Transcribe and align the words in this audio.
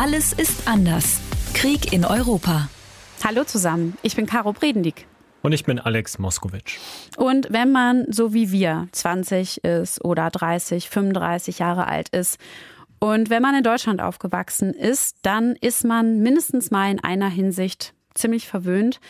Alles 0.00 0.32
ist 0.32 0.68
anders. 0.68 1.20
Krieg 1.54 1.92
in 1.92 2.04
Europa. 2.04 2.68
Hallo 3.24 3.42
zusammen, 3.42 3.98
ich 4.02 4.14
bin 4.14 4.26
Caro 4.26 4.52
Bredendiek. 4.52 5.08
Und 5.42 5.50
ich 5.50 5.64
bin 5.64 5.80
Alex 5.80 6.20
Moskowitsch. 6.20 6.78
Und 7.16 7.48
wenn 7.50 7.72
man 7.72 8.06
so 8.08 8.32
wie 8.32 8.52
wir 8.52 8.86
20 8.92 9.64
ist 9.64 10.04
oder 10.04 10.30
30, 10.30 10.88
35 10.88 11.58
Jahre 11.58 11.88
alt 11.88 12.10
ist 12.10 12.38
und 13.00 13.28
wenn 13.28 13.42
man 13.42 13.56
in 13.56 13.64
Deutschland 13.64 14.00
aufgewachsen 14.00 14.72
ist, 14.72 15.16
dann 15.22 15.56
ist 15.56 15.84
man 15.84 16.20
mindestens 16.20 16.70
mal 16.70 16.92
in 16.92 17.02
einer 17.02 17.28
Hinsicht 17.28 17.92
ziemlich 18.14 18.46
verwöhnt, 18.46 19.00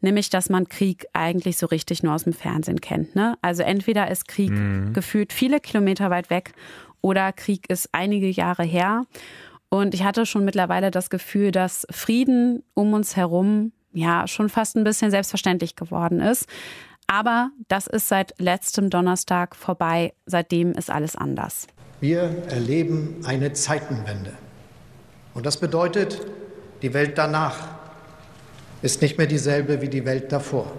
nämlich 0.00 0.30
dass 0.30 0.48
man 0.48 0.70
Krieg 0.70 1.04
eigentlich 1.12 1.58
so 1.58 1.66
richtig 1.66 2.02
nur 2.02 2.14
aus 2.14 2.24
dem 2.24 2.32
Fernsehen 2.32 2.80
kennt. 2.80 3.14
Ne? 3.14 3.36
Also 3.42 3.62
entweder 3.62 4.10
ist 4.10 4.26
Krieg 4.26 4.52
mhm. 4.52 4.94
gefühlt 4.94 5.34
viele 5.34 5.60
Kilometer 5.60 6.08
weit 6.08 6.30
weg 6.30 6.54
oder 7.02 7.30
Krieg 7.34 7.68
ist 7.68 7.90
einige 7.92 8.30
Jahre 8.30 8.64
her. 8.64 9.04
Und 9.70 9.94
ich 9.94 10.02
hatte 10.02 10.26
schon 10.26 10.44
mittlerweile 10.44 10.90
das 10.90 11.10
Gefühl, 11.10 11.52
dass 11.52 11.86
Frieden 11.90 12.62
um 12.74 12.92
uns 12.92 13.16
herum 13.16 13.72
ja 13.92 14.26
schon 14.26 14.48
fast 14.48 14.76
ein 14.76 14.84
bisschen 14.84 15.10
selbstverständlich 15.10 15.76
geworden 15.76 16.20
ist. 16.20 16.46
Aber 17.06 17.50
das 17.68 17.86
ist 17.86 18.08
seit 18.08 18.34
letztem 18.38 18.90
Donnerstag 18.90 19.56
vorbei. 19.56 20.12
Seitdem 20.26 20.72
ist 20.72 20.90
alles 20.90 21.16
anders. 21.16 21.66
Wir 22.00 22.22
erleben 22.48 23.20
eine 23.24 23.52
Zeitenwende. 23.52 24.32
Und 25.34 25.46
das 25.46 25.58
bedeutet, 25.58 26.20
die 26.82 26.92
Welt 26.94 27.18
danach 27.18 27.68
ist 28.82 29.02
nicht 29.02 29.18
mehr 29.18 29.26
dieselbe 29.26 29.82
wie 29.82 29.88
die 29.88 30.04
Welt 30.04 30.32
davor. 30.32 30.72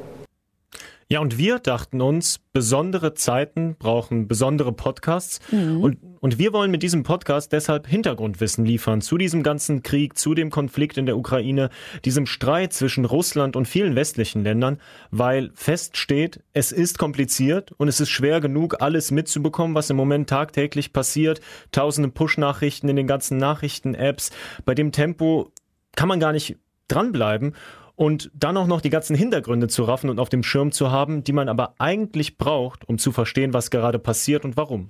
Ja, 1.11 1.19
und 1.19 1.37
wir 1.37 1.59
dachten 1.59 1.99
uns, 1.99 2.39
besondere 2.53 3.13
Zeiten 3.13 3.75
brauchen 3.77 4.29
besondere 4.29 4.71
Podcasts. 4.71 5.41
Mhm. 5.51 5.81
Und, 5.81 5.97
und 6.21 6.39
wir 6.39 6.53
wollen 6.53 6.71
mit 6.71 6.83
diesem 6.83 7.03
Podcast 7.03 7.51
deshalb 7.51 7.85
Hintergrundwissen 7.85 8.63
liefern 8.63 9.01
zu 9.01 9.17
diesem 9.17 9.43
ganzen 9.43 9.83
Krieg, 9.83 10.17
zu 10.17 10.35
dem 10.35 10.49
Konflikt 10.49 10.97
in 10.97 11.05
der 11.05 11.17
Ukraine, 11.17 11.69
diesem 12.05 12.25
Streit 12.25 12.71
zwischen 12.71 13.03
Russland 13.03 13.57
und 13.57 13.67
vielen 13.67 13.93
westlichen 13.97 14.45
Ländern, 14.45 14.79
weil 15.09 15.51
feststeht, 15.53 16.45
es 16.53 16.71
ist 16.71 16.97
kompliziert 16.97 17.73
und 17.73 17.89
es 17.89 17.99
ist 17.99 18.09
schwer 18.09 18.39
genug, 18.39 18.81
alles 18.81 19.11
mitzubekommen, 19.11 19.75
was 19.75 19.89
im 19.89 19.97
Moment 19.97 20.29
tagtäglich 20.29 20.93
passiert. 20.93 21.41
Tausende 21.73 22.09
Push-Nachrichten 22.09 22.87
in 22.87 22.95
den 22.95 23.07
ganzen 23.07 23.35
Nachrichten-Apps. 23.35 24.31
Bei 24.63 24.75
dem 24.75 24.93
Tempo 24.93 25.51
kann 25.93 26.07
man 26.07 26.21
gar 26.21 26.31
nicht 26.31 26.55
dranbleiben 26.87 27.53
und 28.01 28.31
dann 28.33 28.57
auch 28.57 28.65
noch 28.65 28.81
die 28.81 28.89
ganzen 28.89 29.15
Hintergründe 29.15 29.67
zu 29.67 29.83
raffen 29.83 30.09
und 30.09 30.17
auf 30.17 30.27
dem 30.27 30.41
Schirm 30.41 30.71
zu 30.71 30.89
haben, 30.89 31.23
die 31.23 31.33
man 31.33 31.47
aber 31.47 31.75
eigentlich 31.77 32.39
braucht, 32.39 32.89
um 32.89 32.97
zu 32.97 33.11
verstehen, 33.11 33.53
was 33.53 33.69
gerade 33.69 33.99
passiert 33.99 34.43
und 34.43 34.57
warum. 34.57 34.89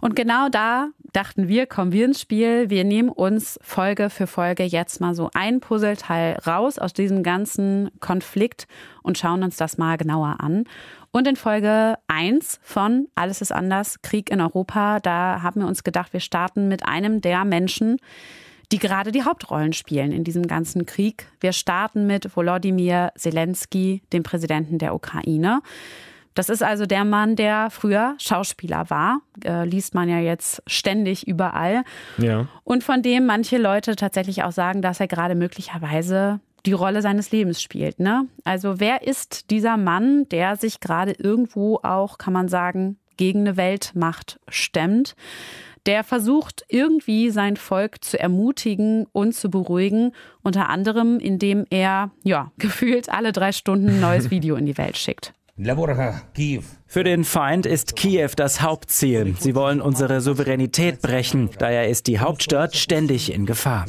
Und 0.00 0.16
genau 0.16 0.48
da 0.48 0.88
dachten 1.12 1.48
wir, 1.48 1.66
kommen 1.66 1.92
wir 1.92 2.06
ins 2.06 2.22
Spiel. 2.22 2.70
Wir 2.70 2.84
nehmen 2.84 3.10
uns 3.10 3.58
Folge 3.60 4.08
für 4.08 4.26
Folge 4.26 4.62
jetzt 4.62 5.02
mal 5.02 5.14
so 5.14 5.28
ein 5.34 5.60
Puzzleteil 5.60 6.38
raus 6.46 6.78
aus 6.78 6.94
diesem 6.94 7.22
ganzen 7.22 7.90
Konflikt 8.00 8.66
und 9.02 9.18
schauen 9.18 9.42
uns 9.42 9.58
das 9.58 9.76
mal 9.76 9.98
genauer 9.98 10.36
an. 10.38 10.64
Und 11.10 11.28
in 11.28 11.36
Folge 11.36 11.96
1 12.08 12.60
von 12.62 13.08
Alles 13.16 13.42
ist 13.42 13.52
anders, 13.52 14.00
Krieg 14.00 14.30
in 14.30 14.40
Europa, 14.40 15.00
da 15.00 15.42
haben 15.42 15.60
wir 15.60 15.68
uns 15.68 15.84
gedacht, 15.84 16.14
wir 16.14 16.20
starten 16.20 16.68
mit 16.68 16.88
einem 16.88 17.20
der 17.20 17.44
Menschen, 17.44 17.98
die 18.72 18.78
gerade 18.78 19.12
die 19.12 19.24
Hauptrollen 19.24 19.72
spielen 19.72 20.12
in 20.12 20.24
diesem 20.24 20.46
ganzen 20.46 20.86
Krieg. 20.86 21.26
Wir 21.40 21.52
starten 21.52 22.06
mit 22.06 22.36
Volodymyr 22.36 23.12
Zelensky, 23.16 24.02
dem 24.12 24.22
Präsidenten 24.22 24.78
der 24.78 24.94
Ukraine. 24.94 25.60
Das 26.34 26.50
ist 26.50 26.62
also 26.62 26.84
der 26.84 27.04
Mann, 27.04 27.34
der 27.34 27.70
früher 27.70 28.14
Schauspieler 28.18 28.90
war, 28.90 29.20
äh, 29.44 29.64
liest 29.64 29.94
man 29.94 30.08
ja 30.08 30.18
jetzt 30.18 30.62
ständig 30.66 31.26
überall. 31.26 31.82
Ja. 32.18 32.46
Und 32.62 32.84
von 32.84 33.02
dem 33.02 33.24
manche 33.24 33.56
Leute 33.56 33.96
tatsächlich 33.96 34.44
auch 34.44 34.52
sagen, 34.52 34.82
dass 34.82 35.00
er 35.00 35.08
gerade 35.08 35.34
möglicherweise 35.34 36.40
die 36.66 36.72
Rolle 36.72 37.00
seines 37.00 37.30
Lebens 37.30 37.62
spielt. 37.62 38.00
Ne? 38.00 38.26
Also 38.44 38.80
wer 38.80 39.06
ist 39.06 39.50
dieser 39.50 39.78
Mann, 39.78 40.28
der 40.28 40.56
sich 40.56 40.80
gerade 40.80 41.12
irgendwo 41.12 41.80
auch, 41.82 42.18
kann 42.18 42.34
man 42.34 42.48
sagen, 42.48 42.98
gegen 43.16 43.40
eine 43.40 43.56
Weltmacht 43.56 44.38
stemmt? 44.48 45.16
Der 45.86 46.04
versucht 46.04 46.64
irgendwie 46.68 47.30
sein 47.30 47.56
Volk 47.56 48.04
zu 48.04 48.18
ermutigen 48.18 49.06
und 49.12 49.34
zu 49.34 49.50
beruhigen, 49.50 50.12
unter 50.42 50.68
anderem 50.68 51.18
indem 51.18 51.64
er, 51.70 52.10
ja, 52.24 52.50
gefühlt 52.58 53.08
alle 53.08 53.32
drei 53.32 53.52
Stunden 53.52 53.88
ein 53.88 54.00
neues 54.00 54.30
Video 54.30 54.56
in 54.56 54.66
die 54.66 54.78
Welt 54.78 54.96
schickt. 54.96 55.32
Für 56.86 57.02
den 57.02 57.24
Feind 57.24 57.64
ist 57.64 57.96
Kiew 57.96 58.30
das 58.36 58.60
Hauptziel. 58.60 59.34
Sie 59.38 59.54
wollen 59.54 59.80
unsere 59.80 60.20
Souveränität 60.20 61.00
brechen. 61.00 61.48
Daher 61.58 61.88
ist 61.88 62.08
die 62.08 62.18
Hauptstadt 62.18 62.76
ständig 62.76 63.32
in 63.32 63.46
Gefahr. 63.46 63.86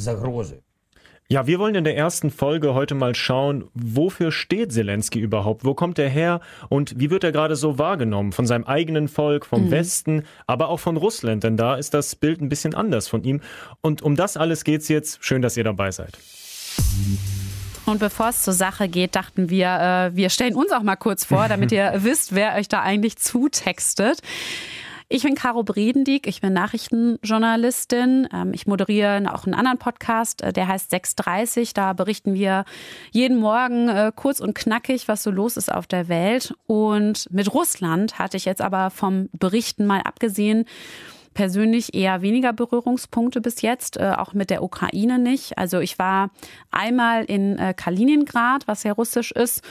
Ja, 1.29 1.45
wir 1.45 1.59
wollen 1.59 1.75
in 1.75 1.83
der 1.83 1.97
ersten 1.97 2.31
Folge 2.31 2.73
heute 2.73 2.95
mal 2.95 3.13
schauen, 3.13 3.65
wofür 3.73 4.31
steht 4.31 4.71
Zelensky 4.71 5.19
überhaupt? 5.19 5.65
Wo 5.65 5.73
kommt 5.73 5.99
er 5.99 6.07
her? 6.07 6.39
Und 6.69 6.97
wie 6.97 7.09
wird 7.09 7.25
er 7.25 7.33
gerade 7.33 7.57
so 7.57 7.77
wahrgenommen? 7.77 8.31
Von 8.31 8.47
seinem 8.47 8.63
eigenen 8.63 9.09
Volk, 9.09 9.45
vom 9.45 9.65
mhm. 9.65 9.71
Westen, 9.71 10.23
aber 10.45 10.69
auch 10.69 10.79
von 10.79 10.95
Russland, 10.95 11.43
denn 11.43 11.57
da 11.57 11.75
ist 11.75 11.93
das 11.93 12.15
Bild 12.15 12.39
ein 12.39 12.47
bisschen 12.47 12.73
anders 12.75 13.09
von 13.09 13.25
ihm. 13.25 13.41
Und 13.81 14.01
um 14.01 14.15
das 14.15 14.37
alles 14.37 14.63
geht's 14.63 14.87
jetzt. 14.87 15.21
Schön, 15.21 15.41
dass 15.41 15.57
ihr 15.57 15.65
dabei 15.65 15.91
seid. 15.91 16.17
Und 17.85 17.99
bevor 17.99 18.29
es 18.29 18.43
zur 18.43 18.53
Sache 18.53 18.87
geht, 18.87 19.17
dachten 19.17 19.49
wir, 19.49 20.11
äh, 20.13 20.15
wir 20.15 20.29
stellen 20.29 20.55
uns 20.55 20.71
auch 20.71 20.83
mal 20.83 20.95
kurz 20.95 21.25
vor, 21.25 21.49
damit 21.49 21.71
ihr 21.73 21.91
wisst, 21.97 22.35
wer 22.35 22.55
euch 22.55 22.69
da 22.69 22.81
eigentlich 22.83 23.17
zutextet. 23.17 24.21
Ich 25.09 25.23
bin 25.23 25.35
Caro 25.35 25.63
Bredendieck, 25.63 26.27
ich 26.27 26.41
bin 26.41 26.51
Nachrichtenjournalistin. 26.51 28.27
Ähm, 28.33 28.51
ich 28.53 28.67
moderiere 28.67 29.33
auch 29.33 29.45
einen 29.45 29.53
anderen 29.53 29.77
Podcast, 29.77 30.41
äh, 30.41 30.51
der 30.51 30.67
heißt 30.67 30.89
630. 30.89 31.73
Da 31.73 31.93
berichten 31.93 32.33
wir 32.33 32.65
jeden 33.11 33.37
Morgen 33.37 33.87
äh, 33.87 34.11
kurz 34.13 34.41
und 34.41 34.53
knackig, 34.53 35.07
was 35.07 35.23
so 35.23 35.31
los 35.31 35.55
ist 35.55 35.71
auf 35.71 35.87
der 35.87 36.09
Welt. 36.09 36.53
Und 36.65 37.31
mit 37.31 37.53
Russland 37.53 38.19
hatte 38.19 38.35
ich 38.35 38.43
jetzt 38.43 38.59
aber 38.59 38.89
vom 38.89 39.29
Berichten 39.31 39.85
mal 39.85 40.01
abgesehen 40.01 40.65
persönlich 41.33 41.93
eher 41.93 42.21
weniger 42.21 42.51
Berührungspunkte 42.51 43.39
bis 43.39 43.61
jetzt, 43.61 43.95
äh, 43.95 44.11
auch 44.17 44.33
mit 44.33 44.49
der 44.49 44.61
Ukraine 44.61 45.19
nicht. 45.19 45.57
Also 45.57 45.79
ich 45.79 45.97
war 45.99 46.31
einmal 46.69 47.23
in 47.23 47.57
Kaliningrad, 47.77 48.67
was 48.67 48.83
ja 48.83 48.91
russisch 48.91 49.31
ist, 49.31 49.63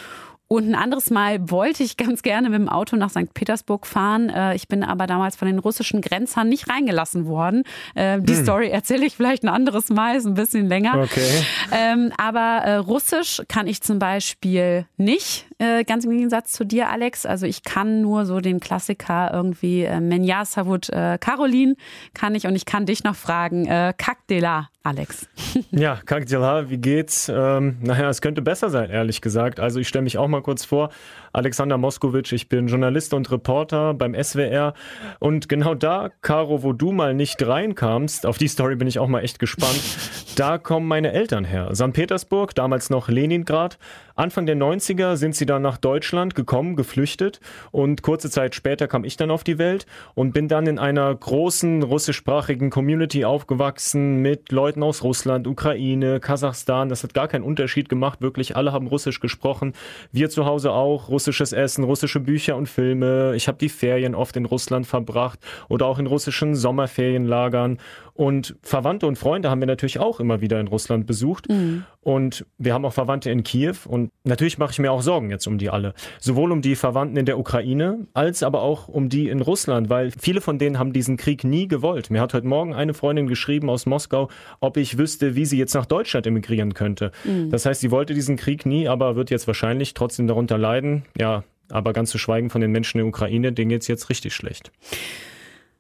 und 0.49 0.69
ein 0.69 0.75
anderes 0.77 1.11
Mal 1.11 1.51
wollte 1.51 1.83
ich 1.83 1.97
ganz 1.97 2.23
gerne 2.23 2.49
mit 2.51 2.61
dem 2.61 2.69
Auto 2.69 2.95
nach 2.97 3.11
St. 3.11 3.35
Petersburg 3.35 3.85
fahren. 3.85 4.31
Äh, 4.31 4.55
ich 4.55 4.69
bin 4.69 4.85
aber 4.85 5.09
damals 5.09 5.35
von 5.35 5.47
den 5.47 5.59
russischen 5.59 6.01
Grenzern 6.01 6.49
nicht 6.49 6.69
reingelassen 6.69 7.27
worden. 7.27 7.65
Äh, 7.97 8.21
die 8.21 8.35
hm. 8.35 8.43
Story 8.45 8.69
erzähle 8.69 9.07
ich 9.07 9.17
vielleicht 9.17 9.43
ein 9.43 9.49
anderes 9.49 9.89
Mal, 9.89 10.15
ist 10.17 10.25
ein 10.25 10.35
bisschen 10.35 10.69
länger. 10.69 10.99
Okay. 11.03 11.45
Ähm, 11.73 12.13
aber 12.17 12.63
äh, 12.65 12.77
Russisch 12.77 13.43
kann 13.49 13.67
ich 13.67 13.83
zum 13.83 13.99
Beispiel 13.99 14.87
nicht, 14.97 15.47
ganz 15.87 16.05
im 16.05 16.11
Gegensatz 16.11 16.53
zu 16.53 16.67
dir, 16.67 16.91
Alex. 16.91 17.25
Also 17.25 17.47
ich 17.47 17.63
kann 17.63 18.03
nur 18.03 18.27
so 18.27 18.41
den 18.41 18.61
Klassiker 18.61 19.31
irgendwie 19.33 19.89
Menja 20.01 20.45
Savut 20.45 20.89
Caroline 20.93 21.77
kann 22.13 22.35
ich 22.35 22.47
und 22.47 22.55
ich 22.55 22.67
kann 22.67 22.85
dich 22.85 23.05
noch 23.05 23.17
fragen, 23.17 23.65
Kak 23.65 24.27
de 24.29 24.41
la, 24.41 24.69
Alex. 24.87 25.29
ja, 25.73 25.99
Kak 26.07 26.27
de 26.27 26.39
la, 26.39 26.71
wie 26.71 26.79
geht's? 26.79 27.29
Ähm, 27.29 27.79
naja, 27.81 28.09
es 28.09 28.21
könnte 28.21 28.41
besser 28.41 28.71
sein, 28.71 28.89
ehrlich 28.89 29.21
gesagt. 29.21 29.59
Also 29.59 29.81
ich 29.81 29.89
stelle 29.89 30.05
mich 30.05 30.17
auch 30.17 30.29
mal 30.29 30.43
kurz 30.43 30.65
vor. 30.65 30.91
Alexander 31.33 31.77
Moskowitsch, 31.77 32.33
ich 32.33 32.49
bin 32.49 32.69
Journalist 32.69 33.13
und 33.13 33.31
Reporter 33.33 33.95
beim 33.95 34.15
SWR. 34.15 34.75
Und 35.19 35.49
genau 35.49 35.75
da, 35.75 36.11
Caro, 36.23 36.63
wo 36.63 36.73
du 36.73 36.93
mal 36.93 37.15
nicht 37.15 37.45
reinkamst, 37.45 38.27
auf 38.27 38.39
die 38.39 38.47
Story 38.47 38.77
bin 38.77 38.87
ich 38.87 39.01
auch 39.01 39.09
mal 39.09 39.21
echt 39.21 39.41
gespannt, 39.41 39.83
da 40.37 40.57
kommen 40.57 40.87
meine 40.87 41.13
Eltern 41.13 41.45
her. 41.45 41.75
St. 41.75 41.93
Petersburg, 41.93 42.55
damals 42.55 42.89
noch 42.89 43.09
Leningrad. 43.09 43.77
Anfang 44.15 44.47
der 44.47 44.57
90er 44.57 45.17
sind 45.17 45.37
sie 45.37 45.45
dann 45.45 45.61
nach 45.61 45.77
Deutschland 45.77 46.35
gekommen, 46.35 46.75
geflüchtet. 46.75 47.39
Und 47.71 48.01
kurze 48.01 48.31
Zeit 48.31 48.55
später 48.55 48.89
kam 48.89 49.05
ich 49.05 49.19
dann 49.19 49.31
auf 49.31 49.45
die 49.45 49.59
Welt 49.59 49.85
und 50.15 50.33
bin 50.33 50.49
dann 50.49 50.67
in 50.67 50.79
einer 50.79 51.15
großen 51.15 51.83
russischsprachigen 51.83 52.71
Community 52.71 53.27
aufgewachsen 53.27 54.23
mit 54.23 54.53
Leuten 54.53 54.76
aus 54.83 55.03
Russland, 55.03 55.47
Ukraine, 55.47 56.19
Kasachstan. 56.19 56.89
Das 56.89 57.03
hat 57.03 57.15
gar 57.15 57.29
keinen 57.29 57.45
Unterschied 57.45 57.89
gemacht. 57.89 58.21
Wirklich 58.21 58.57
alle 58.57 58.73
haben 58.73 58.87
Russisch 58.87 59.21
gesprochen. 59.21 59.75
Wir 60.13 60.31
zu 60.31 60.47
Hause 60.47 60.73
auch. 60.73 61.09
Russisch 61.09 61.27
russisches 61.27 61.53
Essen, 61.53 61.85
russische 61.85 62.21
Bücher 62.21 62.57
und 62.57 62.69
Filme. 62.69 63.35
Ich 63.35 63.49
habe 63.49 63.59
die 63.59 63.69
Ferien 63.69 64.15
oft 64.15 64.37
in 64.37 64.45
Russland 64.45 64.87
verbracht 64.87 65.41
oder 65.69 65.87
auch 65.87 65.99
in 65.99 66.07
russischen 66.07 66.55
Sommerferienlagern. 66.55 67.79
Und 68.15 68.57
Verwandte 68.63 69.07
und 69.07 69.19
Freunde 69.19 69.51
haben 69.51 69.61
wir 69.61 69.67
natürlich 69.67 69.99
auch 69.99 70.21
immer 70.21 70.41
wieder 70.41 70.59
in 70.59 70.69
Russland 70.69 71.07
besucht. 71.07 71.51
Mhm. 71.51 71.85
Und 72.01 72.47
wir 72.57 72.73
haben 72.73 72.85
auch 72.87 72.93
Verwandte 72.93 73.31
in 73.31 73.43
Kiew. 73.43 73.75
Und 73.87 74.11
natürlich 74.25 74.57
mache 74.57 74.71
ich 74.73 74.79
mir 74.79 74.91
auch 74.91 75.03
Sorgen 75.03 75.29
jetzt 75.31 75.47
um 75.47 75.59
die 75.59 75.69
alle. 75.69 75.93
Sowohl 76.19 76.53
um 76.53 76.63
die 76.63 76.77
Verwandten 76.77 77.19
in 77.19 77.27
der 77.27 77.39
Ukraine, 77.39 78.07
als 78.15 78.43
aber 78.43 78.63
auch 78.63 78.89
um 78.89 79.11
die 79.11 79.29
in 79.29 79.43
Russland, 79.43 79.91
weil 79.91 80.13
viele 80.19 80.41
von 80.41 80.59
denen 80.59 80.79
haben 80.79 80.95
diesen 80.95 81.19
Krieg 81.19 81.45
nie 81.45 81.69
gewollt. 81.69 82.09
Mir 82.09 82.23
hat 82.23 82.33
heute 82.33 82.47
Morgen 82.47 82.73
eine 82.73 82.95
Freundin 82.95 83.27
geschrieben 83.27 83.69
aus 83.69 83.85
Moskau, 83.85 84.31
ob 84.61 84.77
ich 84.77 84.99
wüsste, 84.99 85.37
wie 85.37 85.45
sie 85.45 85.59
jetzt 85.59 85.75
nach 85.75 85.87
Deutschland 85.87 86.27
emigrieren 86.27 86.75
könnte. 86.75 87.13
Mhm. 87.25 87.51
Das 87.51 87.67
heißt, 87.67 87.81
sie 87.81 87.91
wollte 87.91 88.15
diesen 88.15 88.37
Krieg 88.37 88.67
nie, 88.67 88.89
aber 88.89 89.17
wird 89.17 89.31
jetzt 89.31 89.47
wahrscheinlich 89.47 89.95
trotzdem 89.95 90.27
darunter 90.27 90.59
leiden. 90.59 91.05
Ja, 91.19 91.45
aber 91.71 91.93
ganz 91.93 92.11
zu 92.11 92.19
schweigen 92.19 92.51
von 92.51 92.61
den 92.61 92.71
Menschen 92.71 92.99
in 92.99 93.05
der 93.05 93.09
Ukraine, 93.09 93.53
denen 93.53 93.71
geht 93.71 93.83
es 93.83 93.89
jetzt 93.89 94.09
richtig 94.09 94.35
schlecht. 94.35 94.71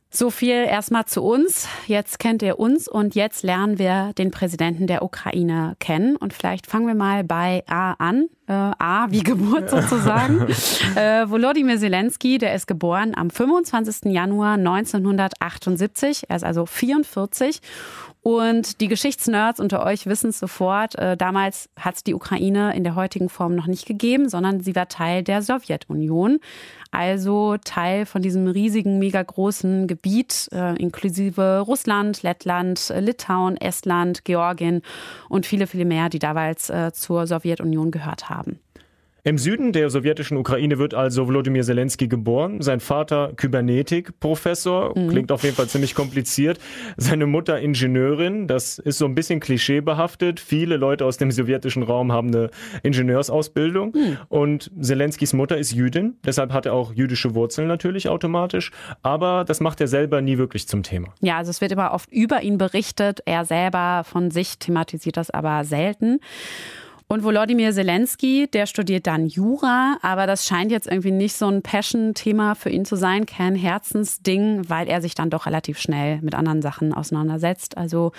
So 0.09 0.31
viel 0.31 0.65
erstmal 0.65 1.05
zu 1.05 1.23
uns. 1.23 1.69
Jetzt 1.87 2.19
kennt 2.19 2.41
ihr 2.41 2.59
uns 2.59 2.89
und 2.89 3.15
jetzt 3.15 3.43
lernen 3.43 3.79
wir 3.79 4.13
den 4.17 4.31
Präsidenten 4.31 4.87
der 4.87 5.03
Ukraine 5.03 5.77
kennen. 5.79 6.17
Und 6.17 6.33
vielleicht 6.33 6.67
fangen 6.67 6.87
wir 6.87 6.95
mal 6.95 7.23
bei 7.23 7.65
A 7.67 7.93
an. 7.95 8.29
Äh, 8.47 8.53
A 8.53 9.09
wie 9.11 9.23
Geburt 9.23 9.69
sozusagen. 9.71 10.47
äh, 10.97 11.29
Volodymyr 11.29 11.79
Zelensky, 11.79 12.39
der 12.39 12.55
ist 12.55 12.67
geboren 12.67 13.15
am 13.15 13.29
25. 13.29 14.11
Januar 14.11 14.55
1978. 14.55 16.31
Er 16.31 16.37
ist 16.37 16.45
also 16.45 16.65
44 16.65 17.61
und 18.27 18.81
die 18.81 18.89
Geschichtsnerds 18.89 19.61
unter 19.61 19.87
euch 19.87 20.07
wissen 20.07 20.31
es 20.31 20.41
sofort, 20.41 20.97
äh, 20.97 21.17
damals 21.17 21.69
hat 21.79 21.95
es 21.95 22.03
die 22.03 22.13
Ukraine 22.13 22.75
in 22.75 22.83
der 22.83 22.97
heutigen 22.97 23.29
Form 23.29 23.55
noch 23.55 23.69
nicht 23.69 23.87
gegeben, 23.87 24.29
sondern 24.29 24.59
sie 24.59 24.75
war 24.75 24.89
Teil 24.89 25.23
der 25.23 25.43
Sowjetunion. 25.43 26.41
Also 26.91 27.57
Teil 27.65 28.05
von 28.05 28.23
diesem 28.23 28.49
riesigen, 28.49 28.99
mega 28.99 29.23
großen 29.23 29.87
Gebiet, 29.87 30.49
äh, 30.51 30.75
inklusive 30.75 31.61
Russland, 31.61 32.25
Lettland, 32.25 32.93
Litauen, 32.99 33.57
Estland, 33.59 34.25
Georgien 34.25 34.83
und 35.29 35.47
viele, 35.47 35.69
viele 35.69 35.85
mehr, 35.85 36.09
die 36.09 36.19
damals 36.19 36.69
äh, 36.69 36.93
zur 36.93 37.29
Sowjetunion 37.29 37.93
gehört 37.93 38.29
haben. 38.29 38.59
Im 39.27 39.39
Süden 39.39 39.73
der 39.73 39.91
sowjetischen 39.91 40.37
Ukraine 40.37 40.79
wird 40.79 40.95
also 40.95 41.27
Volodymyr 41.27 41.65
Zelensky 41.65 42.07
geboren. 42.07 42.63
Sein 42.63 42.79
Vater 42.79 43.33
Kybernetik-Professor, 43.35 44.97
mhm. 44.97 45.09
klingt 45.09 45.33
auf 45.33 45.43
jeden 45.43 45.57
Fall 45.57 45.67
ziemlich 45.67 45.97
kompliziert. 45.97 46.61
Seine 46.97 47.27
Mutter 47.27 47.59
Ingenieurin, 47.59 48.47
das 48.47 48.79
ist 48.79 48.99
so 48.99 49.05
ein 49.05 49.17
bisschen 49.17 49.41
klischeebehaftet. 49.41 50.39
Viele 50.39 50.77
Leute 50.77 51.05
aus 51.05 51.17
dem 51.17 51.33
sowjetischen 51.33 51.83
Raum 51.83 52.13
haben 52.13 52.29
eine 52.29 52.51
Ingenieursausbildung. 52.85 53.95
Mhm. 53.97 54.19
Und 54.29 54.71
Zelenskys 54.81 55.33
Mutter 55.33 55.59
ist 55.59 55.73
Jüdin, 55.73 56.15
deshalb 56.25 56.53
hat 56.53 56.67
er 56.67 56.75
auch 56.75 56.93
jüdische 56.93 57.35
Wurzeln 57.35 57.67
natürlich 57.67 58.09
automatisch. 58.09 58.71
Aber 59.03 59.45
das 59.45 59.59
macht 59.59 59.81
er 59.81 59.89
selber 59.89 60.21
nie 60.21 60.39
wirklich 60.39 60.69
zum 60.69 60.85
Thema. 60.85 61.09
Ja, 61.21 61.39
also 61.39 61.51
es 61.51 61.61
wird 61.61 61.73
immer 61.73 61.91
oft 61.91 62.13
über 62.13 62.45
ihn 62.45 62.59
berichtet. 62.59 63.23
Er 63.27 63.45
selber 63.45 64.05
von 64.05 64.31
sich 64.31 64.61
thematisiert 64.61 65.17
das 65.17 65.31
aber 65.31 65.65
selten. 65.65 66.21
Und 67.09 67.23
Volodymyr 67.23 67.71
Zelensky, 67.71 68.49
der 68.53 68.67
studiert 68.67 69.07
dann 69.07 69.29
Jura, 69.29 69.97
aber 70.03 70.27
das 70.27 70.45
scheint 70.45 70.73
jetzt 70.73 70.89
irgendwie 70.89 71.13
nicht 71.13 71.37
so 71.37 71.47
ein 71.47 71.63
Passion-Thema 71.63 72.57
für 72.57 72.69
ihn 72.69 72.85
zu 72.85 72.97
sein, 72.97 73.27
kein 73.27 73.55
Herzensding, 73.55 74.69
weil 74.69 74.89
er 74.89 75.01
sich 75.01 75.15
dann 75.15 75.31
doch 75.31 75.47
relativ 75.47 75.79
schnell 75.79 76.21
mit 76.23 76.35
anderen 76.35 76.63
Sachen 76.63 76.93
auseinandersetzt. 76.93 77.77
Also 77.79 78.11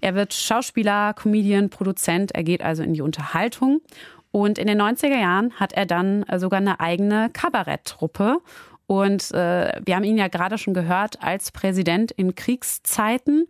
er 0.00 0.14
wird 0.14 0.32
Schauspieler, 0.32 1.12
Comedian, 1.12 1.68
Produzent, 1.68 2.32
er 2.32 2.42
geht 2.42 2.62
also 2.62 2.82
in 2.82 2.94
die 2.94 3.02
Unterhaltung. 3.02 3.82
Und 4.30 4.58
in 4.58 4.68
den 4.68 4.80
90er 4.80 5.20
Jahren 5.20 5.52
hat 5.60 5.74
er 5.74 5.84
dann 5.84 6.24
sogar 6.36 6.60
eine 6.60 6.80
eigene 6.80 7.28
Kabaretttruppe. 7.30 8.38
Und 8.86 9.32
äh, 9.32 9.80
wir 9.84 9.96
haben 9.96 10.04
ihn 10.04 10.16
ja 10.16 10.28
gerade 10.28 10.56
schon 10.56 10.72
gehört 10.72 11.22
als 11.22 11.52
Präsident 11.52 12.10
in 12.12 12.34
Kriegszeiten. 12.34 13.48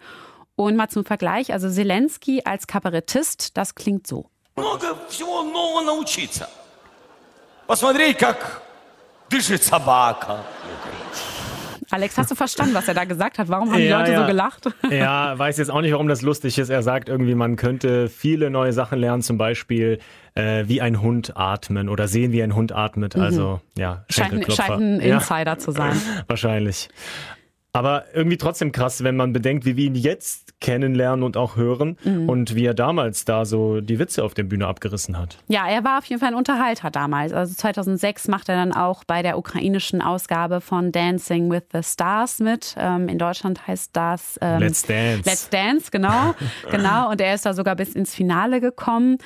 Und 0.56 0.74
mal 0.74 0.88
zum 0.88 1.04
Vergleich, 1.04 1.52
also 1.52 1.70
Zelensky 1.70 2.42
als 2.44 2.66
Kabarettist, 2.66 3.56
das 3.56 3.76
klingt 3.76 4.08
so. 4.08 4.30
Много 4.59 4.95
всего 5.09 5.43
нового 5.43 5.81
научиться. 5.81 6.49
Посмотреть, 7.67 8.17
как 8.17 8.61
дышит 9.29 9.63
собака. 9.63 10.39
Alex, 11.91 12.17
hast 12.17 12.31
du 12.31 12.35
verstanden, 12.35 12.73
was 12.73 12.87
er 12.87 12.93
da 12.93 13.05
gesagt 13.05 13.37
hat? 13.37 13.47
Warum 13.47 13.71
haben 13.71 13.79
ja, 13.79 13.85
die 13.85 13.91
Leute 13.91 14.11
ja. 14.11 14.21
so 14.21 14.27
gelacht? 14.27 14.69
Ja, 14.89 15.37
weiß 15.37 15.57
jetzt 15.57 15.69
auch 15.69 15.81
nicht, 15.81 15.91
warum 15.91 16.07
das 16.07 16.21
lustig 16.23 16.57
ist. 16.57 16.69
Er 16.69 16.81
sagt 16.83 17.09
irgendwie, 17.09 17.35
man 17.35 17.55
könnte 17.55 18.09
viele 18.09 18.49
neue 18.49 18.73
Sachen 18.73 18.99
lernen, 18.99 19.21
zum 19.21 19.37
Beispiel 19.37 19.99
äh, 20.33 20.63
wie 20.67 20.81
ein 20.81 21.01
Hund 21.01 21.37
atmen 21.37 21.87
oder 21.87 22.07
sehen, 22.07 22.31
wie 22.31 22.41
ein 22.41 22.55
Hund 22.55 22.71
atmet. 22.71 23.15
Mhm. 23.15 23.21
Also 23.21 23.61
ja, 23.77 24.03
scheint, 24.09 24.51
scheint 24.51 24.81
ein 24.81 24.99
Insider 24.99 25.51
ja. 25.51 25.57
zu 25.57 25.71
sein. 25.71 25.99
Wahrscheinlich. 26.27 26.89
Aber 27.72 28.04
irgendwie 28.12 28.36
trotzdem 28.36 28.72
krass, 28.72 29.04
wenn 29.04 29.16
man 29.16 29.32
bedenkt, 29.32 29.64
wie 29.64 29.76
wir 29.76 29.86
ihn 29.86 29.94
jetzt 29.94 30.60
kennenlernen 30.60 31.22
und 31.22 31.36
auch 31.36 31.56
hören 31.56 31.96
mhm. 32.04 32.28
und 32.28 32.54
wie 32.54 32.66
er 32.66 32.74
damals 32.74 33.24
da 33.24 33.44
so 33.44 33.80
die 33.80 33.98
Witze 33.98 34.24
auf 34.24 34.34
der 34.34 34.42
Bühne 34.42 34.66
abgerissen 34.66 35.16
hat. 35.16 35.38
Ja, 35.48 35.66
er 35.68 35.84
war 35.84 35.98
auf 35.98 36.04
jeden 36.04 36.20
Fall 36.20 36.30
ein 36.30 36.34
Unterhalter 36.34 36.90
damals. 36.90 37.32
Also 37.32 37.54
2006 37.54 38.28
macht 38.28 38.48
er 38.48 38.56
dann 38.56 38.72
auch 38.72 39.04
bei 39.04 39.22
der 39.22 39.38
ukrainischen 39.38 40.02
Ausgabe 40.02 40.60
von 40.60 40.92
Dancing 40.92 41.50
with 41.50 41.62
the 41.72 41.82
Stars 41.82 42.40
mit. 42.40 42.74
Ähm, 42.78 43.08
in 43.08 43.18
Deutschland 43.18 43.66
heißt 43.66 43.90
das 43.94 44.38
ähm, 44.42 44.60
Let's 44.60 44.82
Dance. 44.82 45.22
Let's 45.24 45.48
Dance, 45.48 45.90
genau. 45.90 46.34
genau. 46.70 47.10
Und 47.10 47.20
er 47.20 47.34
ist 47.34 47.46
da 47.46 47.54
sogar 47.54 47.76
bis 47.76 47.94
ins 47.94 48.14
Finale 48.14 48.60
gekommen. 48.60 49.18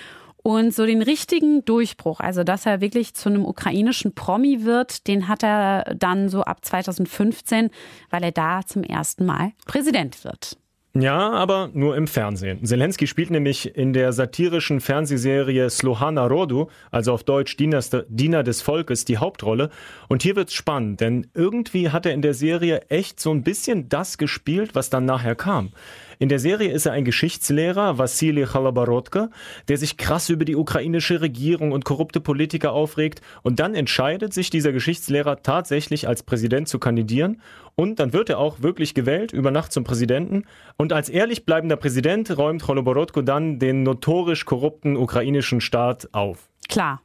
Und 0.47 0.75
so 0.75 0.85
den 0.85 1.01
richtigen 1.01 1.65
Durchbruch, 1.65 2.21
also 2.21 2.45
dass 2.45 2.67
er 2.67 2.83
wirklich 2.83 3.15
zu 3.15 3.31
einem 3.31 3.47
ukrainischen 3.47 4.15
Promi 4.15 4.65
wird, 4.65 5.09
den 5.09 5.27
hat 5.27 5.43
er 5.43 5.95
dann 5.97 6.29
so 6.29 6.43
ab 6.43 6.63
2015, 6.63 7.71
weil 8.11 8.23
er 8.23 8.31
da 8.31 8.61
zum 8.67 8.83
ersten 8.83 9.25
Mal 9.25 9.53
Präsident 9.65 10.23
wird. 10.23 10.59
Ja, 10.97 11.33
aber 11.33 11.71
nur 11.73 11.97
im 11.97 12.07
Fernsehen. 12.07 12.65
Zelensky 12.65 13.09
spielt 13.09 13.31
nämlich 13.31 13.75
in 13.75 13.93
der 13.93 14.13
satirischen 14.13 14.81
Fernsehserie 14.81 15.69
Slohana 15.69 16.27
Rodu, 16.27 16.69
also 16.93 17.13
auf 17.15 17.25
Deutsch 17.25 17.57
Diener 17.57 18.43
des 18.45 18.63
Volkes, 18.63 19.05
die 19.05 19.19
Hauptrolle. 19.19 19.71
Und 20.09 20.23
hier 20.23 20.37
wird's 20.37 20.55
spannend, 20.55 21.01
denn 21.01 21.27
irgendwie 21.35 21.91
hat 21.91 22.07
er 22.07 22.13
in 22.13 22.23
der 22.23 22.35
Serie 22.35 22.83
echt 22.91 23.19
so 23.19 23.33
ein 23.33 23.43
bisschen 23.43 23.89
das 23.89 24.19
gespielt, 24.19 24.77
was 24.77 24.89
dann 24.89 25.05
nachher 25.05 25.35
kam. 25.35 25.73
In 26.19 26.29
der 26.29 26.39
Serie 26.39 26.71
ist 26.71 26.87
er 26.87 26.93
ein 26.93 27.05
Geschichtslehrer, 27.05 27.99
Vassili 27.99 28.45
Chalabarodka, 28.47 29.31
der 29.69 29.77
sich 29.77 29.97
krass 29.97 30.29
über 30.29 30.45
die 30.45 30.57
ukrainische 30.57 31.21
Regierung 31.21 31.73
und 31.73 31.85
korrupte 31.85 32.21
Politiker 32.21 32.73
aufregt 32.73 33.21
und 33.43 33.61
dann 33.61 33.75
entscheidet 33.75 34.33
sich 34.33 34.51
dieser 34.51 34.73
Geschichtslehrer 34.73 35.43
tatsächlich 35.43 36.09
als 36.09 36.23
Präsident 36.23 36.69
zu 36.69 36.79
kandidieren 36.79 37.41
und 37.75 37.99
dann 37.99 38.13
wird 38.13 38.31
er 38.31 38.39
auch 38.39 38.63
wirklich 38.63 38.95
gewählt, 38.95 39.33
über 39.33 39.51
Nacht 39.51 39.73
zum 39.73 39.85
Präsidenten 39.85 40.45
und 40.77 40.93
als 40.93 41.09
ehrlich 41.09 41.45
bleibender 41.45 41.77
Präsident 41.77 42.37
räumt 42.37 42.63
Chalabarodko 42.65 43.23
dann 43.23 43.59
den 43.59 43.83
notorisch 43.83 44.45
korrupten 44.45 44.97
ukrainischen 44.97 45.61
Staat 45.61 46.09
auf. 46.13 46.49
Klar. 46.69 47.03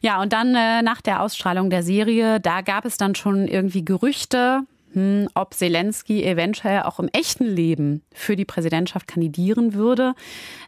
Ja, 0.00 0.20
und 0.22 0.32
dann 0.32 0.54
äh, 0.54 0.82
nach 0.82 1.00
der 1.00 1.22
Ausstrahlung 1.22 1.70
der 1.70 1.82
Serie, 1.82 2.40
da 2.40 2.60
gab 2.60 2.84
es 2.84 2.96
dann 2.96 3.14
schon 3.14 3.48
irgendwie 3.48 3.84
Gerüchte, 3.84 4.60
hm, 4.92 5.28
ob 5.34 5.54
Zelensky 5.54 6.24
eventuell 6.24 6.82
auch 6.82 6.98
im 6.98 7.08
echten 7.12 7.44
Leben 7.44 8.02
für 8.12 8.36
die 8.36 8.44
Präsidentschaft 8.44 9.06
kandidieren 9.06 9.74
würde. 9.74 10.14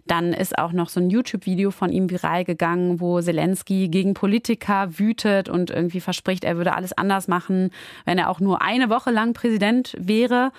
Dann 0.06 0.32
ist 0.32 0.58
auch 0.58 0.72
noch 0.72 0.88
so 0.88 1.00
ein 1.00 1.10
YouTube-Video 1.10 1.70
von 1.70 1.90
ihm 1.90 2.10
viral 2.10 2.44
gegangen, 2.44 3.00
wo 3.00 3.20
Zelensky 3.20 3.88
gegen 3.88 4.14
Politiker 4.14 4.98
wütet 4.98 5.48
und 5.48 5.70
irgendwie 5.70 6.00
verspricht, 6.00 6.44
er 6.44 6.56
würde 6.56 6.74
alles 6.74 6.92
anders 6.92 7.28
machen, 7.28 7.70
wenn 8.04 8.18
er 8.18 8.30
auch 8.30 8.40
nur 8.40 8.62
eine 8.62 8.90
Woche 8.90 9.10
lang 9.10 9.32
Präsident 9.32 9.94
wäre. 9.98 10.52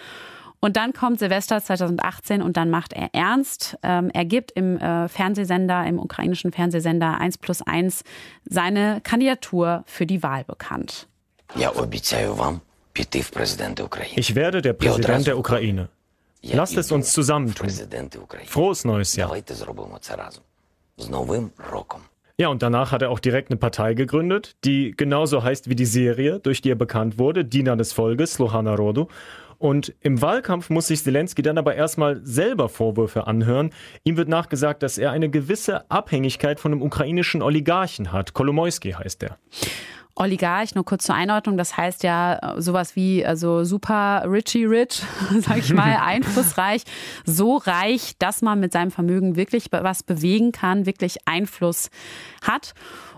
Und 0.63 0.78
dann 0.78 0.94
kommt 0.94 1.18
Silvester 1.18 1.60
2018 1.60 2.44
und 2.44 2.56
dann 2.56 2.70
macht 2.70 2.94
er 2.94 3.10
ernst. 3.13 3.77
Ähm, 3.82 4.12
er 4.13 4.25
gibt 4.25 4.51
im 4.51 4.77
äh, 4.77 5.08
Fernsehsender, 5.10 5.86
im 5.88 5.98
ukrainischen 5.98 6.51
Fernsehsender 6.51 7.20
1 7.20 7.39
plus 7.39 7.63
1 7.63 8.03
seine 8.46 9.01
Kandidatur 9.01 9.84
für 9.88 10.06
die 10.06 10.22
Wahl 10.22 10.44
bekannt. 10.44 11.08
Ja, 11.56 11.72
ich 14.15 14.36
werde 14.36 14.62
der 14.62 14.74
Präsident 14.74 15.27
der 15.27 15.38
Ukraine. 15.38 15.89
Lasst 16.43 16.77
es 16.77 16.91
uns 16.91 17.13
zusammentun. 17.13 17.67
Frohes 18.48 18.83
neues 18.83 19.15
Jahr. 19.15 19.29
Ja, 22.38 22.48
und 22.48 22.63
danach 22.63 22.91
hat 22.91 23.03
er 23.03 23.12
auch 23.12 23.19
direkt 23.19 23.51
eine 23.51 23.57
Partei 23.57 23.93
gegründet, 23.93 24.55
die 24.63 24.95
genauso 24.98 25.43
heißt 25.43 25.69
wie 25.69 25.75
die 25.75 25.86
Serie, 25.86 26.39
durch 26.39 26.62
die 26.62 26.71
er 26.71 26.75
bekannt 26.75 27.19
wurde, 27.19 27.45
Diener 27.45 27.75
des 27.75 27.93
Volkes, 27.93 28.33
Sluhana 28.33 28.74
Rodu. 28.74 29.07
Und 29.60 29.93
im 30.01 30.24
Wahlkampf 30.24 30.71
muss 30.71 30.88
sich 30.88 31.03
Zelensky 31.03 31.43
dann 31.43 31.60
aber 31.60 31.75
erstmal 31.75 32.19
selber 32.24 32.67
Vorwürfe 32.67 33.27
anhören. 33.27 33.69
Ihm 34.03 34.17
wird 34.17 34.27
nachgesagt, 34.27 34.81
dass 34.81 34.98
er 34.98 35.12
eine 35.12 35.29
gewisse 35.29 35.89
Abhängigkeit 35.91 36.60
von 36.60 36.71
einem 36.71 36.81
ukrainischen 36.81 37.43
Oligarchen 37.43 38.12
hat. 38.12 38.33
Kolomoisky 38.33 38.93
heißt 38.93 39.21
er. 39.21 39.38
Oligarch, 40.15 40.75
nur 40.75 40.86
kurz 40.86 41.06
zur 41.06 41.15
Einordnung, 41.15 41.58
das 41.58 41.77
heißt 41.77 42.03
ja 42.03 42.56
äh, 42.56 42.62
sowas 42.62 42.96
wie 42.96 43.25
also 43.25 43.63
super 43.63 44.24
richy 44.27 44.65
rich, 44.65 45.03
sag 45.39 45.58
ich 45.58 45.74
mal, 45.74 45.98
einflussreich, 46.01 46.84
so 47.25 47.58
reich, 47.58 48.15
dass 48.20 48.41
man 48.41 48.60
mit 48.60 48.74
seinem 48.74 48.91
Vermögen 48.91 49.36
wirklich 49.36 49.65
was 49.72 50.03
bewegen 50.03 50.51
kann, 50.51 50.86
wirklich 50.86 51.18
Einfluss 51.25 51.89
hat. 52.41 52.74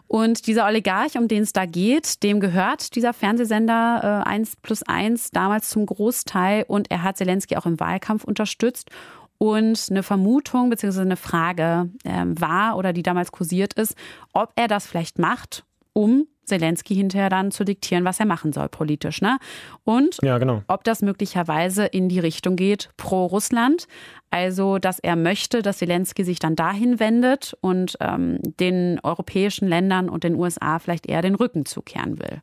Und 0.07 0.45
dieser 0.45 0.67
Oligarch, 0.67 1.17
um 1.17 1.27
den 1.27 1.41
es 1.41 1.53
da 1.53 1.65
geht, 1.65 2.21
dem 2.21 2.39
gehört 2.39 2.95
dieser 2.95 3.13
Fernsehsender 3.13 4.23
äh, 4.25 4.29
1 4.29 4.57
plus 4.57 4.83
1 4.83 5.31
damals 5.31 5.69
zum 5.69 5.87
Großteil 5.87 6.65
und 6.67 6.91
er 6.91 7.01
hat 7.01 7.17
Zelensky 7.17 7.55
auch 7.57 7.65
im 7.65 7.79
Wahlkampf 7.79 8.23
unterstützt. 8.23 8.91
Und 9.39 9.87
eine 9.89 10.03
Vermutung 10.03 10.69
bzw. 10.69 11.01
eine 11.01 11.17
Frage 11.17 11.89
äh, 12.03 12.25
war 12.27 12.77
oder 12.77 12.93
die 12.93 13.01
damals 13.01 13.31
kursiert 13.31 13.73
ist, 13.73 13.95
ob 14.33 14.51
er 14.55 14.67
das 14.67 14.85
vielleicht 14.85 15.17
macht, 15.17 15.65
um 15.93 16.27
Zelensky 16.45 16.95
hinterher 16.95 17.29
dann 17.29 17.51
zu 17.51 17.63
diktieren, 17.63 18.05
was 18.05 18.19
er 18.19 18.25
machen 18.25 18.53
soll 18.53 18.69
politisch. 18.69 19.21
Ne? 19.21 19.37
Und 19.83 20.17
ja, 20.21 20.37
genau. 20.37 20.63
ob 20.67 20.83
das 20.83 21.01
möglicherweise 21.01 21.85
in 21.85 22.09
die 22.09 22.19
Richtung 22.19 22.55
geht 22.55 22.89
pro 22.97 23.25
Russland. 23.25 23.87
Also, 24.29 24.79
dass 24.79 24.99
er 24.99 25.15
möchte, 25.15 25.61
dass 25.61 25.77
Zelensky 25.77 26.23
sich 26.23 26.39
dann 26.39 26.55
dahin 26.55 26.99
wendet 26.99 27.55
und 27.61 27.97
ähm, 27.99 28.39
den 28.41 28.99
europäischen 29.03 29.67
Ländern 29.67 30.09
und 30.09 30.23
den 30.23 30.35
USA 30.35 30.79
vielleicht 30.79 31.07
eher 31.07 31.21
den 31.21 31.35
Rücken 31.35 31.65
zukehren 31.65 32.19
will. 32.19 32.41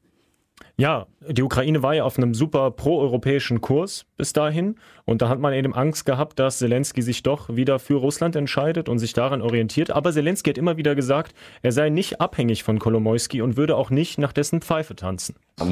Ja, 0.81 1.09
die 1.29 1.43
Ukraine 1.43 1.83
war 1.83 1.95
ja 1.95 2.05
auf 2.05 2.17
einem 2.17 2.33
super 2.33 2.71
proeuropäischen 2.71 3.61
Kurs 3.61 4.07
bis 4.17 4.33
dahin. 4.33 4.77
Und 5.05 5.21
da 5.21 5.29
hat 5.29 5.39
man 5.39 5.53
eben 5.53 5.75
Angst 5.75 6.07
gehabt, 6.07 6.39
dass 6.39 6.57
Zelensky 6.57 7.03
sich 7.03 7.23
doch 7.23 7.55
wieder 7.55 7.79
für 7.79 7.97
Russland 7.97 8.35
entscheidet 8.35 8.89
und 8.89 8.99
sich 8.99 9.13
daran 9.13 9.43
orientiert. 9.43 9.91
Aber 9.91 10.11
Zelensky 10.11 10.49
hat 10.49 10.57
immer 10.57 10.79
wieder 10.79 10.95
gesagt, 10.95 11.35
er 11.61 11.73
sei 11.73 11.91
nicht 11.91 12.23
abhängig 12.23 12.65
von 12.65 12.79
Kolomoisky 12.79 13.43
und 13.43 13.59
würde 13.59 13.77
auch 13.77 13.91
nicht 13.91 14.17
nach 14.17 14.33
dessen 14.33 14.63
Pfeife 14.63 14.97
tanzen. 14.97 15.37
Ich 15.59 15.67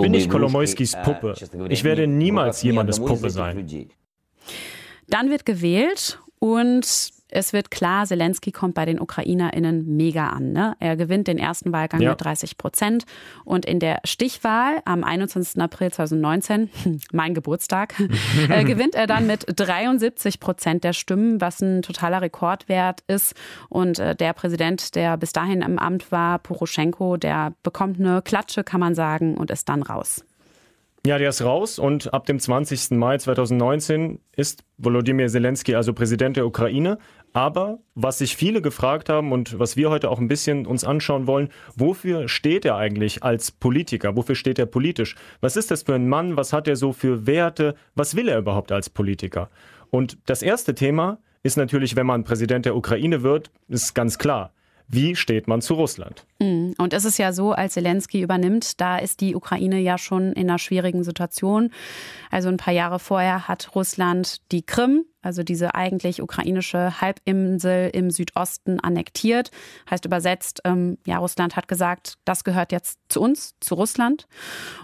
bin 0.00 0.10
nicht 0.10 0.28
Kolomoiskys 0.28 0.96
Puppe. 1.02 1.34
Ich 1.70 1.82
werde 1.82 2.06
niemals 2.06 2.62
jemandes 2.62 3.00
Puppe 3.00 3.30
sein. 3.30 3.66
Dann 5.08 5.30
wird 5.30 5.46
gewählt 5.46 6.20
und 6.40 7.15
es 7.28 7.52
wird 7.52 7.70
klar, 7.70 8.06
Zelensky 8.06 8.52
kommt 8.52 8.74
bei 8.74 8.84
den 8.84 9.00
UkrainerInnen 9.00 9.96
mega 9.96 10.28
an. 10.28 10.52
Ne? 10.52 10.76
Er 10.78 10.96
gewinnt 10.96 11.26
den 11.26 11.38
ersten 11.38 11.72
Wahlgang 11.72 12.00
ja. 12.00 12.10
mit 12.10 12.20
30 12.24 12.56
Prozent. 12.56 13.04
Und 13.44 13.64
in 13.64 13.80
der 13.80 14.00
Stichwahl 14.04 14.80
am 14.84 15.02
21. 15.02 15.60
April 15.60 15.92
2019, 15.92 16.70
mein 17.12 17.34
Geburtstag, 17.34 17.94
äh, 18.48 18.64
gewinnt 18.64 18.94
er 18.94 19.06
dann 19.06 19.26
mit 19.26 19.44
73 19.46 20.40
Prozent 20.40 20.84
der 20.84 20.92
Stimmen, 20.92 21.40
was 21.40 21.60
ein 21.60 21.82
totaler 21.82 22.22
Rekordwert 22.22 23.02
ist. 23.06 23.34
Und 23.68 23.98
äh, 23.98 24.14
der 24.14 24.32
Präsident, 24.32 24.94
der 24.94 25.16
bis 25.16 25.32
dahin 25.32 25.62
im 25.62 25.78
Amt 25.78 26.12
war, 26.12 26.38
Poroschenko, 26.38 27.16
der 27.16 27.54
bekommt 27.62 27.98
eine 27.98 28.22
Klatsche, 28.22 28.62
kann 28.62 28.80
man 28.80 28.94
sagen, 28.94 29.36
und 29.36 29.50
ist 29.50 29.68
dann 29.68 29.82
raus. 29.82 30.25
Ja, 31.06 31.18
der 31.18 31.28
ist 31.28 31.44
raus 31.44 31.78
und 31.78 32.12
ab 32.12 32.26
dem 32.26 32.40
20. 32.40 32.90
Mai 32.98 33.16
2019 33.16 34.18
ist 34.34 34.64
Volodymyr 34.76 35.28
Zelensky 35.28 35.76
also 35.76 35.92
Präsident 35.92 36.36
der 36.36 36.46
Ukraine. 36.48 36.98
Aber 37.32 37.78
was 37.94 38.18
sich 38.18 38.34
viele 38.34 38.60
gefragt 38.60 39.08
haben 39.08 39.30
und 39.30 39.56
was 39.56 39.76
wir 39.76 39.90
heute 39.90 40.10
auch 40.10 40.18
ein 40.18 40.26
bisschen 40.26 40.66
uns 40.66 40.82
anschauen 40.82 41.28
wollen, 41.28 41.50
wofür 41.76 42.26
steht 42.26 42.64
er 42.64 42.74
eigentlich 42.74 43.22
als 43.22 43.52
Politiker? 43.52 44.16
Wofür 44.16 44.34
steht 44.34 44.58
er 44.58 44.66
politisch? 44.66 45.14
Was 45.40 45.56
ist 45.56 45.70
das 45.70 45.84
für 45.84 45.94
ein 45.94 46.08
Mann? 46.08 46.36
Was 46.36 46.52
hat 46.52 46.66
er 46.66 46.74
so 46.74 46.92
für 46.92 47.24
Werte? 47.24 47.76
Was 47.94 48.16
will 48.16 48.28
er 48.28 48.38
überhaupt 48.38 48.72
als 48.72 48.90
Politiker? 48.90 49.48
Und 49.90 50.18
das 50.26 50.42
erste 50.42 50.74
Thema 50.74 51.18
ist 51.44 51.56
natürlich, 51.56 51.94
wenn 51.94 52.06
man 52.06 52.24
Präsident 52.24 52.66
der 52.66 52.74
Ukraine 52.74 53.22
wird, 53.22 53.52
ist 53.68 53.94
ganz 53.94 54.18
klar. 54.18 54.52
Wie 54.88 55.14
steht 55.14 55.46
man 55.46 55.60
zu 55.60 55.74
Russland? 55.74 56.26
Mhm. 56.38 56.74
Und 56.78 56.92
es 56.92 57.04
ist 57.04 57.18
ja 57.18 57.32
so, 57.32 57.52
als 57.52 57.74
Zelensky 57.74 58.20
übernimmt, 58.20 58.80
da 58.80 58.98
ist 58.98 59.20
die 59.20 59.34
Ukraine 59.34 59.80
ja 59.80 59.98
schon 59.98 60.32
in 60.32 60.48
einer 60.48 60.58
schwierigen 60.58 61.04
Situation. 61.04 61.70
Also 62.30 62.48
ein 62.48 62.56
paar 62.56 62.74
Jahre 62.74 62.98
vorher 62.98 63.48
hat 63.48 63.74
Russland 63.74 64.40
die 64.52 64.62
Krim 64.62 65.04
also 65.26 65.42
diese 65.42 65.74
eigentlich 65.74 66.22
ukrainische 66.22 67.00
Halbinsel 67.00 67.90
im 67.92 68.10
Südosten 68.10 68.78
annektiert. 68.78 69.50
Heißt 69.90 70.04
übersetzt, 70.04 70.60
ähm, 70.64 70.98
ja, 71.04 71.18
Russland 71.18 71.56
hat 71.56 71.66
gesagt, 71.66 72.14
das 72.24 72.44
gehört 72.44 72.70
jetzt 72.70 73.00
zu 73.08 73.20
uns, 73.20 73.54
zu 73.60 73.74
Russland. 73.74 74.28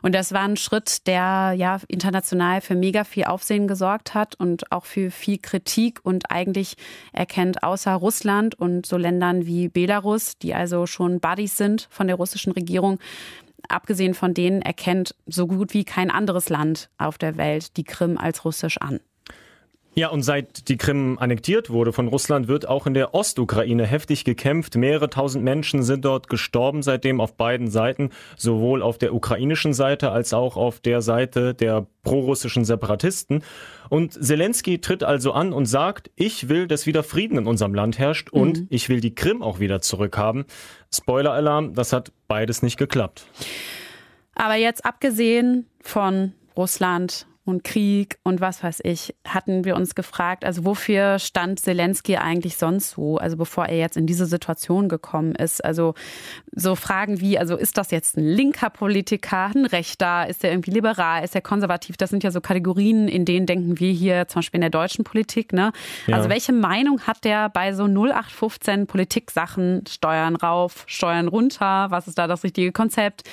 Und 0.02 0.14
das 0.16 0.32
war 0.32 0.42
ein 0.42 0.56
Schritt, 0.56 1.06
der 1.06 1.54
ja 1.56 1.78
international 1.86 2.60
für 2.60 2.74
mega 2.74 3.04
viel 3.04 3.24
Aufsehen 3.24 3.68
gesorgt 3.68 4.14
hat 4.14 4.34
und 4.34 4.72
auch 4.72 4.84
für 4.84 5.12
viel 5.12 5.38
Kritik 5.38 6.00
und 6.02 6.32
eigentlich 6.32 6.74
erkennt 7.12 7.62
außer 7.62 7.92
Russland 7.92 8.56
und 8.56 8.84
so 8.84 8.96
Ländern 8.96 9.46
wie 9.46 9.68
Belarus, 9.68 10.38
die 10.38 10.54
also 10.54 10.86
schon 10.86 11.20
Buddies 11.42 11.56
sind 11.56 11.88
von 11.90 12.06
der 12.06 12.16
russischen 12.16 12.52
Regierung, 12.52 13.00
abgesehen 13.68 14.14
von 14.14 14.32
denen 14.32 14.62
erkennt 14.62 15.16
so 15.26 15.48
gut 15.48 15.74
wie 15.74 15.84
kein 15.84 16.08
anderes 16.08 16.48
Land 16.50 16.88
auf 16.98 17.18
der 17.18 17.36
Welt 17.36 17.76
die 17.76 17.82
Krim 17.82 18.16
als 18.16 18.44
russisch 18.44 18.78
an. 18.78 19.00
Ja, 19.94 20.08
und 20.08 20.22
seit 20.22 20.68
die 20.68 20.78
Krim 20.78 21.18
annektiert 21.18 21.68
wurde 21.68 21.92
von 21.92 22.08
Russland, 22.08 22.48
wird 22.48 22.66
auch 22.66 22.86
in 22.86 22.94
der 22.94 23.14
Ostukraine 23.14 23.84
heftig 23.84 24.24
gekämpft. 24.24 24.74
Mehrere 24.74 25.10
tausend 25.10 25.44
Menschen 25.44 25.82
sind 25.82 26.06
dort 26.06 26.28
gestorben 26.28 26.82
seitdem 26.82 27.20
auf 27.20 27.34
beiden 27.34 27.70
Seiten, 27.70 28.08
sowohl 28.38 28.80
auf 28.80 28.96
der 28.96 29.14
ukrainischen 29.14 29.74
Seite 29.74 30.10
als 30.10 30.32
auch 30.32 30.56
auf 30.56 30.80
der 30.80 31.02
Seite 31.02 31.52
der 31.52 31.86
prorussischen 32.04 32.64
Separatisten. 32.64 33.44
Und 33.90 34.14
Zelensky 34.14 34.80
tritt 34.80 35.04
also 35.04 35.32
an 35.32 35.52
und 35.52 35.66
sagt, 35.66 36.10
ich 36.16 36.48
will, 36.48 36.66
dass 36.66 36.86
wieder 36.86 37.02
Frieden 37.02 37.36
in 37.36 37.46
unserem 37.46 37.74
Land 37.74 37.98
herrscht 37.98 38.30
und 38.30 38.60
mhm. 38.60 38.66
ich 38.70 38.88
will 38.88 39.00
die 39.00 39.14
Krim 39.14 39.42
auch 39.42 39.60
wieder 39.60 39.82
zurückhaben. 39.82 40.46
Spoiler-Alarm, 40.90 41.74
das 41.74 41.92
hat 41.92 42.12
beides 42.28 42.62
nicht 42.62 42.78
geklappt. 42.78 43.26
Aber 44.34 44.54
jetzt 44.54 44.86
abgesehen 44.86 45.66
von 45.82 46.32
Russland 46.56 47.26
und 47.44 47.64
Krieg 47.64 48.18
und 48.22 48.40
was 48.40 48.62
weiß 48.62 48.80
ich, 48.84 49.16
hatten 49.26 49.64
wir 49.64 49.74
uns 49.74 49.96
gefragt, 49.96 50.44
also 50.44 50.64
wofür 50.64 51.18
stand 51.18 51.58
Zelensky 51.58 52.16
eigentlich 52.16 52.56
sonst 52.56 52.90
so, 52.90 53.18
also 53.18 53.36
bevor 53.36 53.66
er 53.66 53.78
jetzt 53.78 53.96
in 53.96 54.06
diese 54.06 54.26
Situation 54.26 54.88
gekommen 54.88 55.34
ist. 55.34 55.64
Also 55.64 55.94
so 56.52 56.76
Fragen 56.76 57.20
wie, 57.20 57.38
also 57.38 57.56
ist 57.56 57.78
das 57.78 57.90
jetzt 57.90 58.16
ein 58.16 58.24
linker 58.24 58.70
Politiker, 58.70 59.50
ein 59.54 59.66
rechter, 59.66 60.28
ist 60.28 60.44
er 60.44 60.52
irgendwie 60.52 60.70
liberal, 60.70 61.24
ist 61.24 61.34
er 61.34 61.40
konservativ? 61.40 61.96
Das 61.96 62.10
sind 62.10 62.22
ja 62.22 62.30
so 62.30 62.40
Kategorien, 62.40 63.08
in 63.08 63.24
denen 63.24 63.46
denken 63.46 63.80
wir 63.80 63.90
hier 63.90 64.28
zum 64.28 64.40
Beispiel 64.40 64.58
in 64.58 64.62
der 64.62 64.70
deutschen 64.70 65.04
Politik. 65.04 65.52
Ne? 65.52 65.72
Ja. 66.06 66.16
Also 66.16 66.28
welche 66.28 66.52
Meinung 66.52 67.00
hat 67.02 67.24
der 67.24 67.48
bei 67.48 67.72
so 67.72 67.84
0815 67.84 68.86
Politik-Sachen, 68.86 69.84
Steuern 69.88 70.36
rauf, 70.36 70.84
Steuern 70.86 71.26
runter? 71.26 71.90
Was 71.90 72.06
ist 72.06 72.18
da 72.18 72.28
das 72.28 72.44
richtige 72.44 72.70
Konzept? 72.70 73.28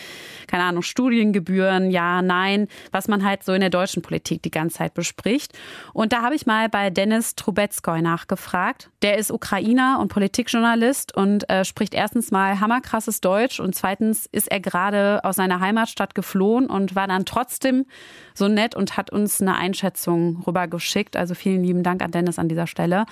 Keine 0.47 0.63
Ahnung, 0.63 0.81
Studiengebühren, 0.81 1.91
ja, 1.91 2.23
nein, 2.23 2.67
was 2.91 3.07
man 3.07 3.23
halt 3.23 3.43
so 3.43 3.53
in 3.53 3.61
der 3.61 3.69
deutschen 3.69 3.98
Außenpolitik 3.99 4.41
die 4.41 4.51
ganze 4.51 4.77
Zeit 4.77 4.93
bespricht. 4.93 5.57
Und 5.93 6.13
da 6.13 6.21
habe 6.21 6.35
ich 6.35 6.45
mal 6.45 6.69
bei 6.69 6.89
Dennis 6.89 7.35
Trubetskoy 7.35 8.01
nachgefragt. 8.01 8.89
Der 9.01 9.17
ist 9.17 9.31
Ukrainer 9.31 9.99
und 9.99 10.09
Politikjournalist 10.09 11.15
und 11.15 11.49
äh, 11.49 11.65
spricht 11.65 11.93
erstens 11.93 12.31
mal 12.31 12.59
hammerkrasses 12.59 13.21
Deutsch 13.21 13.59
und 13.59 13.75
zweitens 13.75 14.27
ist 14.31 14.51
er 14.51 14.59
gerade 14.59 15.21
aus 15.23 15.35
seiner 15.35 15.59
Heimatstadt 15.59 16.15
geflohen 16.15 16.67
und 16.67 16.95
war 16.95 17.07
dann 17.07 17.25
trotzdem 17.25 17.85
so 18.33 18.47
nett 18.47 18.75
und 18.75 18.97
hat 18.97 19.11
uns 19.11 19.41
eine 19.41 19.55
Einschätzung 19.55 20.43
rübergeschickt. 20.45 21.15
Also 21.15 21.35
vielen 21.35 21.63
lieben 21.63 21.83
Dank 21.83 22.01
an 22.01 22.11
Dennis 22.11 22.39
an 22.39 22.49
dieser 22.49 22.67
Stelle. 22.67 23.05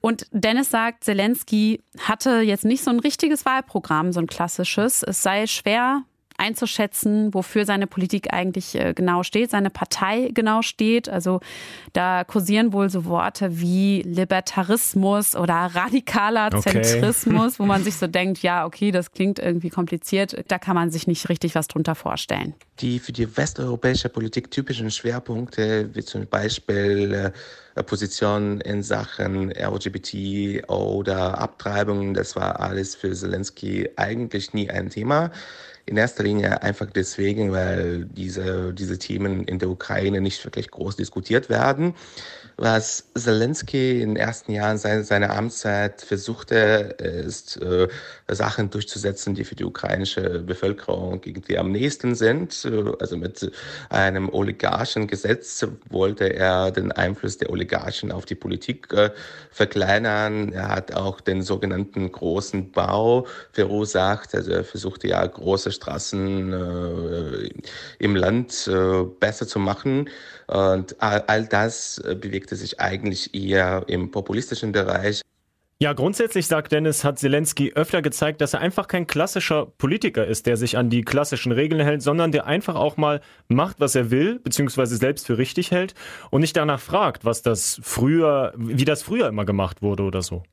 Und 0.00 0.26
Dennis 0.32 0.70
sagt, 0.70 1.04
Zelensky 1.04 1.82
hatte 1.98 2.40
jetzt 2.40 2.66
nicht 2.66 2.84
so 2.84 2.90
ein 2.90 3.00
richtiges 3.00 3.46
Wahlprogramm, 3.46 4.12
so 4.12 4.20
ein 4.20 4.26
klassisches. 4.26 5.02
Es 5.02 5.22
sei 5.22 5.46
schwer, 5.46 6.02
einzuschätzen, 6.36 7.32
wofür 7.32 7.64
seine 7.64 7.86
Politik 7.86 8.32
eigentlich 8.32 8.74
äh, 8.74 8.92
genau 8.94 9.22
steht, 9.22 9.50
seine 9.50 9.70
Partei 9.70 10.30
genau 10.32 10.62
steht. 10.62 11.08
Also 11.08 11.40
da 11.92 12.24
kursieren 12.24 12.72
wohl 12.72 12.90
so 12.90 13.04
Worte 13.04 13.60
wie 13.60 14.02
Libertarismus 14.02 15.36
oder 15.36 15.54
radikaler 15.54 16.50
okay. 16.52 16.82
Zentrismus, 16.82 17.58
wo 17.58 17.64
man 17.64 17.84
sich 17.84 17.96
so 17.96 18.06
denkt, 18.06 18.42
ja, 18.42 18.66
okay, 18.66 18.90
das 18.90 19.12
klingt 19.12 19.38
irgendwie 19.38 19.70
kompliziert. 19.70 20.44
Da 20.48 20.58
kann 20.58 20.74
man 20.74 20.90
sich 20.90 21.06
nicht 21.06 21.28
richtig 21.28 21.54
was 21.54 21.68
drunter 21.68 21.94
vorstellen. 21.94 22.54
Die 22.80 22.98
für 22.98 23.12
die 23.12 23.36
westeuropäische 23.36 24.08
Politik 24.08 24.50
typischen 24.50 24.90
Schwerpunkte, 24.90 25.90
wie 25.94 26.04
zum 26.04 26.26
Beispiel 26.26 27.12
äh, 27.12 27.32
Position 27.82 28.60
in 28.60 28.82
Sachen 28.82 29.50
LGBT 29.50 30.68
oder 30.68 31.38
Abtreibung, 31.38 32.14
das 32.14 32.36
war 32.36 32.60
alles 32.60 32.94
für 32.94 33.12
Zelensky 33.12 33.90
eigentlich 33.96 34.54
nie 34.54 34.70
ein 34.70 34.90
Thema. 34.90 35.32
In 35.86 35.96
erster 35.96 36.22
Linie 36.22 36.62
einfach 36.62 36.86
deswegen, 36.86 37.52
weil 37.52 38.06
diese, 38.06 38.72
diese 38.72 38.98
Themen 38.98 39.44
in 39.44 39.58
der 39.58 39.68
Ukraine 39.68 40.20
nicht 40.20 40.42
wirklich 40.44 40.70
groß 40.70 40.96
diskutiert 40.96 41.50
werden. 41.50 41.94
Was 42.56 43.08
Zelensky 43.16 44.00
in 44.00 44.10
den 44.10 44.16
ersten 44.16 44.52
Jahren 44.52 44.78
seiner 44.78 45.36
Amtszeit 45.36 46.02
versuchte, 46.02 46.54
ist, 47.24 47.60
äh, 47.60 47.88
Sachen 48.28 48.70
durchzusetzen, 48.70 49.34
die 49.34 49.42
für 49.42 49.56
die 49.56 49.64
ukrainische 49.64 50.38
Bevölkerung 50.38 51.20
irgendwie 51.24 51.58
am 51.58 51.72
nächsten 51.72 52.14
sind. 52.14 52.66
Also 53.00 53.16
mit 53.16 53.50
einem 53.90 54.28
Oligarchengesetz 54.28 55.66
wollte 55.88 56.32
er 56.32 56.70
den 56.70 56.92
Einfluss 56.92 57.38
der 57.38 57.50
Oligarchen 57.50 58.12
auf 58.12 58.24
die 58.24 58.36
Politik 58.36 58.92
äh, 58.92 59.10
verkleinern. 59.50 60.52
Er 60.52 60.68
hat 60.68 60.94
auch 60.94 61.20
den 61.20 61.42
sogenannten 61.42 62.10
großen 62.12 62.70
Bau 62.70 63.26
verursacht. 63.50 64.32
Also 64.32 64.52
er 64.52 64.64
versuchte 64.64 65.08
ja 65.08 65.26
große 65.26 65.72
Straßen 65.72 66.52
äh, 66.52 67.50
im 67.98 68.14
Land 68.14 68.70
besser 69.18 69.48
zu 69.48 69.58
machen. 69.58 70.08
Und 70.46 70.96
all 71.00 71.46
das 71.46 72.02
bewegte 72.20 72.56
sich 72.56 72.80
eigentlich 72.80 73.34
eher 73.34 73.84
im 73.86 74.10
populistischen 74.10 74.72
Bereich. 74.72 75.22
Ja, 75.80 75.92
grundsätzlich 75.92 76.46
sagt 76.46 76.70
Dennis, 76.70 77.02
hat 77.02 77.18
Zelensky 77.18 77.72
öfter 77.74 78.00
gezeigt, 78.00 78.40
dass 78.40 78.54
er 78.54 78.60
einfach 78.60 78.86
kein 78.86 79.08
klassischer 79.08 79.66
Politiker 79.66 80.24
ist, 80.24 80.46
der 80.46 80.56
sich 80.56 80.78
an 80.78 80.88
die 80.88 81.02
klassischen 81.02 81.50
Regeln 81.50 81.80
hält, 81.80 82.00
sondern 82.00 82.30
der 82.30 82.46
einfach 82.46 82.76
auch 82.76 82.96
mal 82.96 83.20
macht, 83.48 83.80
was 83.80 83.94
er 83.96 84.10
will, 84.10 84.38
beziehungsweise 84.38 84.96
selbst 84.96 85.26
für 85.26 85.36
richtig 85.36 85.72
hält 85.72 85.94
und 86.30 86.42
nicht 86.42 86.56
danach 86.56 86.80
fragt, 86.80 87.24
was 87.24 87.42
das 87.42 87.80
früher, 87.82 88.54
wie 88.56 88.84
das 88.84 89.02
früher 89.02 89.28
immer 89.28 89.44
gemacht 89.44 89.82
wurde 89.82 90.04
oder 90.04 90.22
so. 90.22 90.44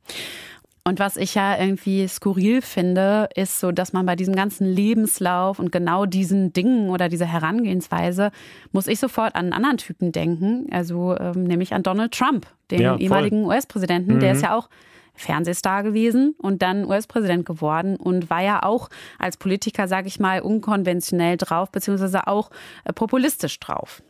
Und 0.84 1.00
was 1.00 1.16
ich 1.16 1.36
ja 1.36 1.60
irgendwie 1.60 2.08
skurril 2.08 2.62
finde, 2.62 3.30
ist 3.36 3.60
so, 3.60 3.72
dass 3.72 3.94
man 3.94 4.06
bei 4.06 4.16
diesem 4.16 4.36
ganzen 4.36 4.66
Lebenslauf 4.66 5.60
und 5.60 5.72
genau 5.72 6.08
diesen 6.08 6.54
Dingen 6.54 6.90
oder 6.90 7.08
dieser 7.08 7.28
Herangehensweise 7.28 8.32
muss 8.72 8.88
ich 8.88 9.00
sofort 9.00 9.36
an 9.36 9.46
einen 9.46 9.54
anderen 9.54 9.78
Typen 9.78 10.12
denken, 10.12 10.68
also 10.72 11.16
ähm, 11.18 11.44
nämlich 11.44 11.74
an 11.74 11.84
Donald 11.84 12.14
Trump, 12.14 12.48
den 12.72 12.82
ja, 12.82 12.98
ehemaligen 12.98 13.46
US-Präsidenten, 13.46 14.16
mhm. 14.16 14.20
der 14.22 14.32
ist 14.32 14.42
ja 14.42 14.56
auch 14.58 14.70
Fernsehstar 15.14 15.84
gewesen 15.84 16.36
und 16.40 16.64
dann 16.64 16.86
US-Präsident 16.86 17.46
geworden 17.46 17.96
und 17.96 18.32
war 18.32 18.42
ja 18.42 18.64
auch 18.64 18.90
als 19.20 19.38
Politiker, 19.38 19.88
sage 19.88 20.08
ich 20.08 20.20
mal, 20.20 20.42
unkonventionell 20.42 21.38
drauf, 21.38 21.72
beziehungsweise 21.72 22.26
auch 22.28 22.50
äh, 22.86 22.94
populistisch 22.94 23.60
drauf. 23.60 24.02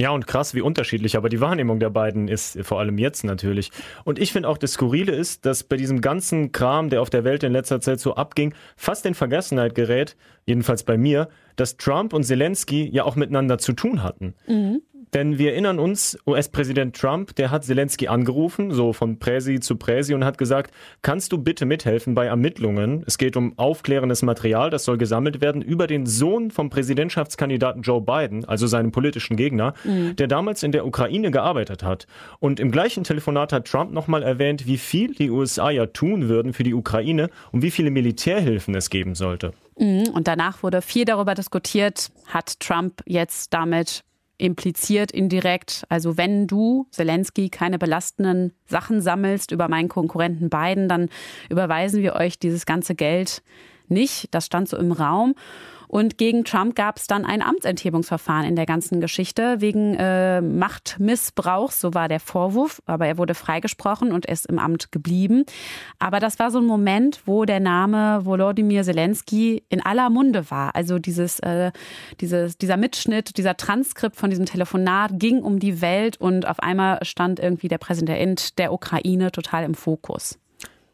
Ja, 0.00 0.12
und 0.12 0.26
krass, 0.26 0.54
wie 0.54 0.62
unterschiedlich, 0.62 1.14
aber 1.18 1.28
die 1.28 1.42
Wahrnehmung 1.42 1.78
der 1.78 1.90
beiden 1.90 2.26
ist 2.26 2.58
vor 2.62 2.78
allem 2.80 2.96
jetzt 2.96 3.22
natürlich. 3.22 3.70
Und 4.04 4.18
ich 4.18 4.32
finde 4.32 4.48
auch, 4.48 4.56
das 4.56 4.72
Skurrile 4.72 5.12
ist, 5.12 5.44
dass 5.44 5.62
bei 5.62 5.76
diesem 5.76 6.00
ganzen 6.00 6.52
Kram, 6.52 6.88
der 6.88 7.02
auf 7.02 7.10
der 7.10 7.22
Welt 7.24 7.42
in 7.42 7.52
letzter 7.52 7.82
Zeit 7.82 8.00
so 8.00 8.14
abging, 8.14 8.54
fast 8.76 9.04
in 9.04 9.12
Vergessenheit 9.12 9.74
gerät, 9.74 10.16
jedenfalls 10.46 10.84
bei 10.84 10.96
mir, 10.96 11.28
dass 11.56 11.76
Trump 11.76 12.14
und 12.14 12.24
Zelensky 12.24 12.88
ja 12.90 13.04
auch 13.04 13.14
miteinander 13.14 13.58
zu 13.58 13.74
tun 13.74 14.02
hatten. 14.02 14.32
Mhm. 14.46 14.80
Denn 15.14 15.38
wir 15.38 15.52
erinnern 15.52 15.78
uns, 15.78 16.18
US-Präsident 16.26 16.96
Trump, 16.96 17.34
der 17.36 17.50
hat 17.50 17.64
Zelensky 17.64 18.08
angerufen, 18.08 18.70
so 18.70 18.92
von 18.92 19.18
Präsi 19.18 19.60
zu 19.60 19.76
Präsi 19.76 20.14
und 20.14 20.24
hat 20.24 20.38
gesagt, 20.38 20.72
kannst 21.02 21.32
du 21.32 21.38
bitte 21.38 21.66
mithelfen 21.66 22.14
bei 22.14 22.26
Ermittlungen? 22.26 23.02
Es 23.06 23.18
geht 23.18 23.36
um 23.36 23.58
aufklärendes 23.58 24.22
Material, 24.22 24.70
das 24.70 24.84
soll 24.84 24.98
gesammelt 24.98 25.40
werden 25.40 25.62
über 25.62 25.86
den 25.86 26.06
Sohn 26.06 26.50
vom 26.50 26.70
Präsidentschaftskandidaten 26.70 27.82
Joe 27.82 28.00
Biden, 28.00 28.44
also 28.44 28.66
seinem 28.66 28.92
politischen 28.92 29.36
Gegner, 29.36 29.74
mhm. 29.84 30.14
der 30.16 30.28
damals 30.28 30.62
in 30.62 30.72
der 30.72 30.86
Ukraine 30.86 31.30
gearbeitet 31.30 31.82
hat. 31.82 32.06
Und 32.38 32.60
im 32.60 32.70
gleichen 32.70 33.04
Telefonat 33.04 33.52
hat 33.52 33.66
Trump 33.66 33.92
nochmal 33.92 34.22
erwähnt, 34.22 34.66
wie 34.66 34.78
viel 34.78 35.14
die 35.14 35.30
USA 35.30 35.70
ja 35.70 35.86
tun 35.86 36.28
würden 36.28 36.52
für 36.52 36.62
die 36.62 36.74
Ukraine 36.74 37.30
und 37.50 37.62
wie 37.62 37.70
viele 37.70 37.90
Militärhilfen 37.90 38.74
es 38.74 38.90
geben 38.90 39.14
sollte. 39.14 39.52
Mhm. 39.78 40.10
Und 40.12 40.28
danach 40.28 40.62
wurde 40.62 40.82
viel 40.82 41.04
darüber 41.04 41.34
diskutiert, 41.34 42.10
hat 42.26 42.60
Trump 42.60 43.02
jetzt 43.06 43.52
damit 43.54 44.04
impliziert 44.40 45.12
indirekt, 45.12 45.84
also 45.88 46.16
wenn 46.16 46.46
du, 46.46 46.86
Zelensky, 46.90 47.50
keine 47.50 47.78
belastenden 47.78 48.52
Sachen 48.66 49.00
sammelst 49.00 49.52
über 49.52 49.68
meinen 49.68 49.88
Konkurrenten 49.88 50.48
Biden, 50.50 50.88
dann 50.88 51.08
überweisen 51.48 52.02
wir 52.02 52.14
euch 52.14 52.38
dieses 52.38 52.66
ganze 52.66 52.94
Geld 52.94 53.42
nicht. 53.88 54.28
Das 54.32 54.46
stand 54.46 54.68
so 54.68 54.76
im 54.76 54.92
Raum. 54.92 55.34
Und 55.90 56.18
gegen 56.18 56.44
Trump 56.44 56.76
gab 56.76 56.98
es 56.98 57.08
dann 57.08 57.24
ein 57.24 57.42
Amtsenthebungsverfahren 57.42 58.46
in 58.46 58.54
der 58.54 58.64
ganzen 58.64 59.00
Geschichte 59.00 59.60
wegen 59.60 59.96
äh, 59.96 60.40
Machtmissbrauchs, 60.40 61.80
so 61.80 61.94
war 61.94 62.06
der 62.06 62.20
Vorwurf. 62.20 62.80
Aber 62.86 63.08
er 63.08 63.18
wurde 63.18 63.34
freigesprochen 63.34 64.12
und 64.12 64.24
ist 64.24 64.46
im 64.46 64.60
Amt 64.60 64.92
geblieben. 64.92 65.44
Aber 65.98 66.20
das 66.20 66.38
war 66.38 66.52
so 66.52 66.58
ein 66.58 66.64
Moment, 66.64 67.22
wo 67.26 67.44
der 67.44 67.58
Name 67.58 68.24
Volodymyr 68.24 68.84
Zelensky 68.84 69.64
in 69.68 69.84
aller 69.84 70.10
Munde 70.10 70.48
war. 70.48 70.76
Also 70.76 71.00
dieses, 71.00 71.40
äh, 71.40 71.72
dieses, 72.20 72.56
dieser 72.56 72.76
Mitschnitt, 72.76 73.36
dieser 73.36 73.56
Transkript 73.56 74.14
von 74.14 74.30
diesem 74.30 74.46
Telefonat 74.46 75.10
ging 75.14 75.42
um 75.42 75.58
die 75.58 75.80
Welt 75.80 76.20
und 76.20 76.46
auf 76.46 76.60
einmal 76.60 77.04
stand 77.04 77.40
irgendwie 77.40 77.66
der 77.66 77.78
Präsident 77.78 78.60
der 78.60 78.72
Ukraine 78.72 79.32
total 79.32 79.64
im 79.64 79.74
Fokus. 79.74 80.38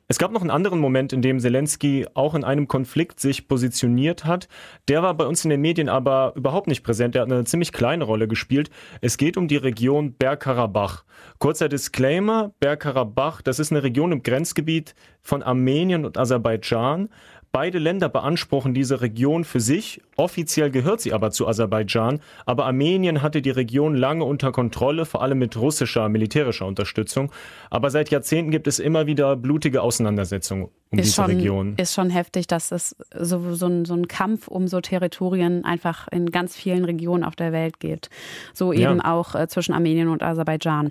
Es 0.08 0.18
gab 0.18 0.30
noch 0.30 0.40
einen 0.40 0.52
anderen 0.52 0.78
Moment, 0.78 1.12
in 1.12 1.20
dem 1.20 1.40
Zelensky 1.40 2.06
auch 2.14 2.36
in 2.36 2.44
einem 2.44 2.68
Konflikt 2.68 3.18
sich 3.18 3.48
positioniert 3.48 4.24
hat. 4.24 4.46
Der 4.86 5.02
war 5.02 5.14
bei 5.14 5.26
uns 5.26 5.42
in 5.42 5.50
den 5.50 5.60
Medien 5.60 5.88
aber 5.88 6.32
überhaupt 6.36 6.68
nicht 6.68 6.84
präsent. 6.84 7.16
Der 7.16 7.22
hat 7.22 7.32
eine 7.32 7.42
ziemlich 7.42 7.72
kleine 7.72 8.04
Rolle 8.04 8.28
gespielt. 8.28 8.70
Es 9.00 9.16
geht 9.16 9.36
um 9.36 9.48
die 9.48 9.56
Region 9.56 10.12
Bergkarabach. 10.12 11.02
Kurzer 11.40 11.68
Disclaimer, 11.68 12.52
Bergkarabach, 12.60 13.42
das 13.42 13.58
ist 13.58 13.72
eine 13.72 13.82
Region 13.82 14.12
im 14.12 14.22
Grenzgebiet 14.22 14.94
von 15.22 15.42
Armenien 15.42 16.04
und 16.04 16.16
Aserbaidschan. 16.16 17.08
Beide 17.52 17.78
Länder 17.78 18.08
beanspruchen 18.08 18.74
diese 18.74 19.00
Region 19.00 19.44
für 19.44 19.60
sich. 19.60 20.02
Offiziell 20.16 20.70
gehört 20.70 21.00
sie 21.00 21.12
aber 21.12 21.30
zu 21.30 21.48
Aserbaidschan. 21.48 22.20
Aber 22.44 22.66
Armenien 22.66 23.22
hatte 23.22 23.42
die 23.42 23.50
Region 23.50 23.94
lange 23.94 24.24
unter 24.24 24.52
Kontrolle, 24.52 25.06
vor 25.06 25.22
allem 25.22 25.38
mit 25.38 25.56
russischer 25.56 26.08
militärischer 26.08 26.66
Unterstützung. 26.66 27.32
Aber 27.70 27.90
seit 27.90 28.10
Jahrzehnten 28.10 28.50
gibt 28.50 28.66
es 28.66 28.78
immer 28.78 29.06
wieder 29.06 29.36
blutige 29.36 29.82
Auseinandersetzungen 29.82 30.68
um 30.90 30.98
ist 31.00 31.06
diese 31.06 31.14
schon, 31.16 31.24
Region. 31.26 31.74
Ist 31.78 31.94
schon 31.94 32.10
heftig, 32.10 32.46
dass 32.46 32.70
es 32.70 32.94
so, 33.18 33.54
so, 33.54 33.66
ein, 33.66 33.84
so 33.84 33.94
ein 33.94 34.06
Kampf 34.06 34.46
um 34.46 34.68
so 34.68 34.80
Territorien 34.80 35.64
einfach 35.64 36.06
in 36.08 36.30
ganz 36.30 36.54
vielen 36.54 36.84
Regionen 36.84 37.24
auf 37.24 37.34
der 37.34 37.52
Welt 37.52 37.80
gibt. 37.80 38.08
So 38.54 38.72
eben 38.72 38.98
ja. 38.98 39.12
auch 39.12 39.34
äh, 39.34 39.48
zwischen 39.48 39.72
Armenien 39.72 40.08
und 40.08 40.22
Aserbaidschan. 40.22 40.90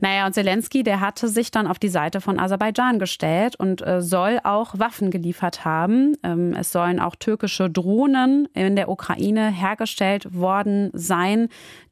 Naja, 0.00 0.26
und 0.26 0.32
Zelensky, 0.32 0.82
der 0.82 1.00
hatte 1.00 1.28
sich 1.28 1.52
dann 1.52 1.68
auf 1.68 1.78
die 1.78 1.88
Seite 1.88 2.20
von 2.20 2.40
Aserbaidschan 2.40 2.98
gestellt 2.98 3.54
und 3.56 3.86
äh, 3.86 4.02
soll 4.02 4.40
auch 4.42 4.78
Waffen 4.78 5.10
geliefert 5.10 5.64
haben. 5.64 6.05
Ähm, 6.22 6.54
es 6.54 6.72
sollen 6.72 7.00
auch 7.00 7.16
türkische 7.16 7.70
Drohnen 7.70 8.48
in 8.54 8.76
der 8.76 8.88
Ukraine 8.88 9.50
hergestellt 9.50 10.34
worden 10.34 10.90
sein, 10.92 11.48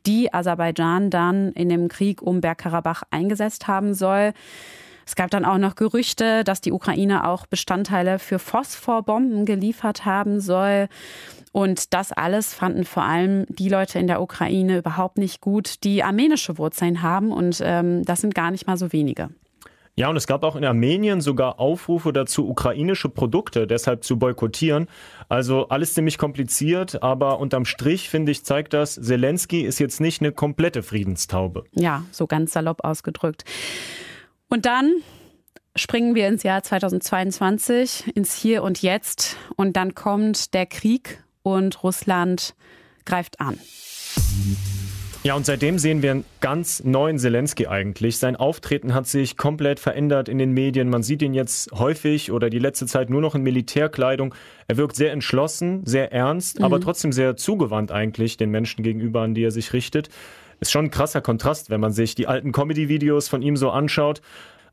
die 0.07 0.33
Aserbaidschan 0.33 1.11
dann 1.11 1.53
in 1.53 1.69
dem 1.69 1.89
Krieg 1.89 2.23
um 2.23 2.41
Bergkarabach 2.41 3.03
eingesetzt 3.11 3.67
haben 3.69 3.95
soll. 3.95 4.33
Es 5.07 5.17
gab 5.17 5.31
dann 5.31 5.45
auch 5.45 5.59
noch 5.59 5.75
Gerüchte, 5.75 6.45
dass 6.45 6.61
die 6.61 6.73
Ukraine 6.73 7.29
auch 7.29 7.47
Bestandteile 7.47 8.19
für 8.19 8.39
Phosphorbomben 8.39 9.45
geliefert 9.45 10.05
haben 10.05 10.41
soll. 10.41 10.89
Und 11.53 11.95
das 11.95 12.11
alles 12.11 12.55
fanden 12.55 12.85
vor 12.85 13.05
allem 13.05 13.47
die 13.49 13.69
Leute 13.69 13.99
in 13.99 14.07
der 14.07 14.21
Ukraine 14.21 14.79
überhaupt 14.79 15.19
nicht 15.19 15.41
gut, 15.41 15.85
die 15.85 16.03
armenische 16.03 16.59
Wurzeln 16.59 17.03
haben. 17.03 17.33
Und 17.33 17.61
ähm, 17.63 18.05
das 18.05 18.23
sind 18.23 18.35
gar 18.35 18.51
nicht 18.51 18.67
mal 18.67 18.77
so 18.77 18.93
wenige. 18.93 19.29
Ja, 19.97 20.09
und 20.09 20.17
es 20.17 20.27
gab 20.27 20.43
auch 20.43 20.57
in 20.57 20.65
Armenien 20.65 21.21
sogar 21.21 21.61
Aufrufe 21.61 22.13
dazu, 22.13 22.49
ukrainische 22.49 23.09
Produkte 23.09 23.67
deshalb 23.69 24.03
zu 24.03 24.19
boykottieren. 24.19 24.89
Also 25.29 25.69
alles 25.69 25.95
ziemlich 25.95 26.19
kompliziert, 26.19 27.03
aber 27.03 27.39
unterm 27.39 27.65
Strich, 27.65 28.09
finde 28.09 28.33
ich, 28.33 28.45
zeigt 28.45 28.73
das, 28.73 28.95
Zelensky 28.95 29.63
ist 29.63 29.79
jetzt 29.79 30.01
nicht 30.01 30.21
eine 30.21 30.33
komplette 30.33 30.83
Friedenstaube. 30.83 31.65
Ja, 31.73 32.05
so 32.11 32.27
ganz 32.27 32.53
salopp 32.53 32.83
ausgedrückt. 32.83 33.45
Und 34.49 34.67
dann 34.67 34.95
springen 35.77 36.15
wir 36.15 36.27
ins 36.27 36.43
Jahr 36.43 36.63
2022, 36.63 38.17
ins 38.17 38.35
Hier 38.35 38.65
und 38.65 38.83
Jetzt. 38.83 39.37
Und 39.57 39.77
dann 39.77 39.95
kommt 39.95 40.55
der 40.55 40.67
Krieg 40.67 41.23
und 41.43 41.83
Russland 41.85 42.55
greift 43.05 43.41
an. 43.41 43.59
Ja, 45.25 45.35
und 45.35 45.47
seitdem 45.47 45.79
sehen 45.79 46.03
wir 46.03 46.11
einen 46.11 46.25
ganz 46.43 46.85
neuen 46.85 47.19
Zelensky 47.19 47.67
eigentlich. 47.67 48.19
Sein 48.19 48.37
Auftreten 48.37 48.93
hat 48.93 49.07
sich 49.07 49.39
komplett 49.39 49.81
verändert 49.81 50.29
in 50.29 50.37
den 50.37 50.53
Medien. 50.53 50.91
Man 50.91 51.03
sieht 51.03 51.23
ihn 51.23 51.33
jetzt 51.33 51.73
häufig 51.73 52.31
oder 52.31 52.51
die 52.51 52.59
letzte 52.59 52.85
Zeit 52.85 53.09
nur 53.09 53.23
noch 53.23 53.35
in 53.35 53.43
Militärkleidung. 53.43 54.35
Er 54.69 54.77
wirkt 54.77 54.97
sehr 54.97 55.13
entschlossen, 55.13 55.81
sehr 55.87 56.13
ernst, 56.13 56.59
mhm. 56.59 56.67
aber 56.67 56.79
trotzdem 56.79 57.11
sehr 57.11 57.37
zugewandt 57.39 57.91
eigentlich 57.91 58.37
den 58.37 58.51
Menschen 58.51 58.83
gegenüber, 58.83 59.23
an 59.23 59.33
die 59.33 59.45
er 59.45 59.51
sich 59.51 59.73
richtet. 59.73 60.11
Ist 60.61 60.73
schon 60.73 60.85
ein 60.85 60.91
krasser 60.91 61.23
Kontrast, 61.23 61.71
wenn 61.71 61.81
man 61.81 61.93
sich 61.93 62.15
die 62.15 62.27
alten 62.27 62.53
Comedy-Videos 62.53 63.29
von 63.29 63.41
ihm 63.41 63.57
so 63.57 63.71
anschaut. 63.71 64.21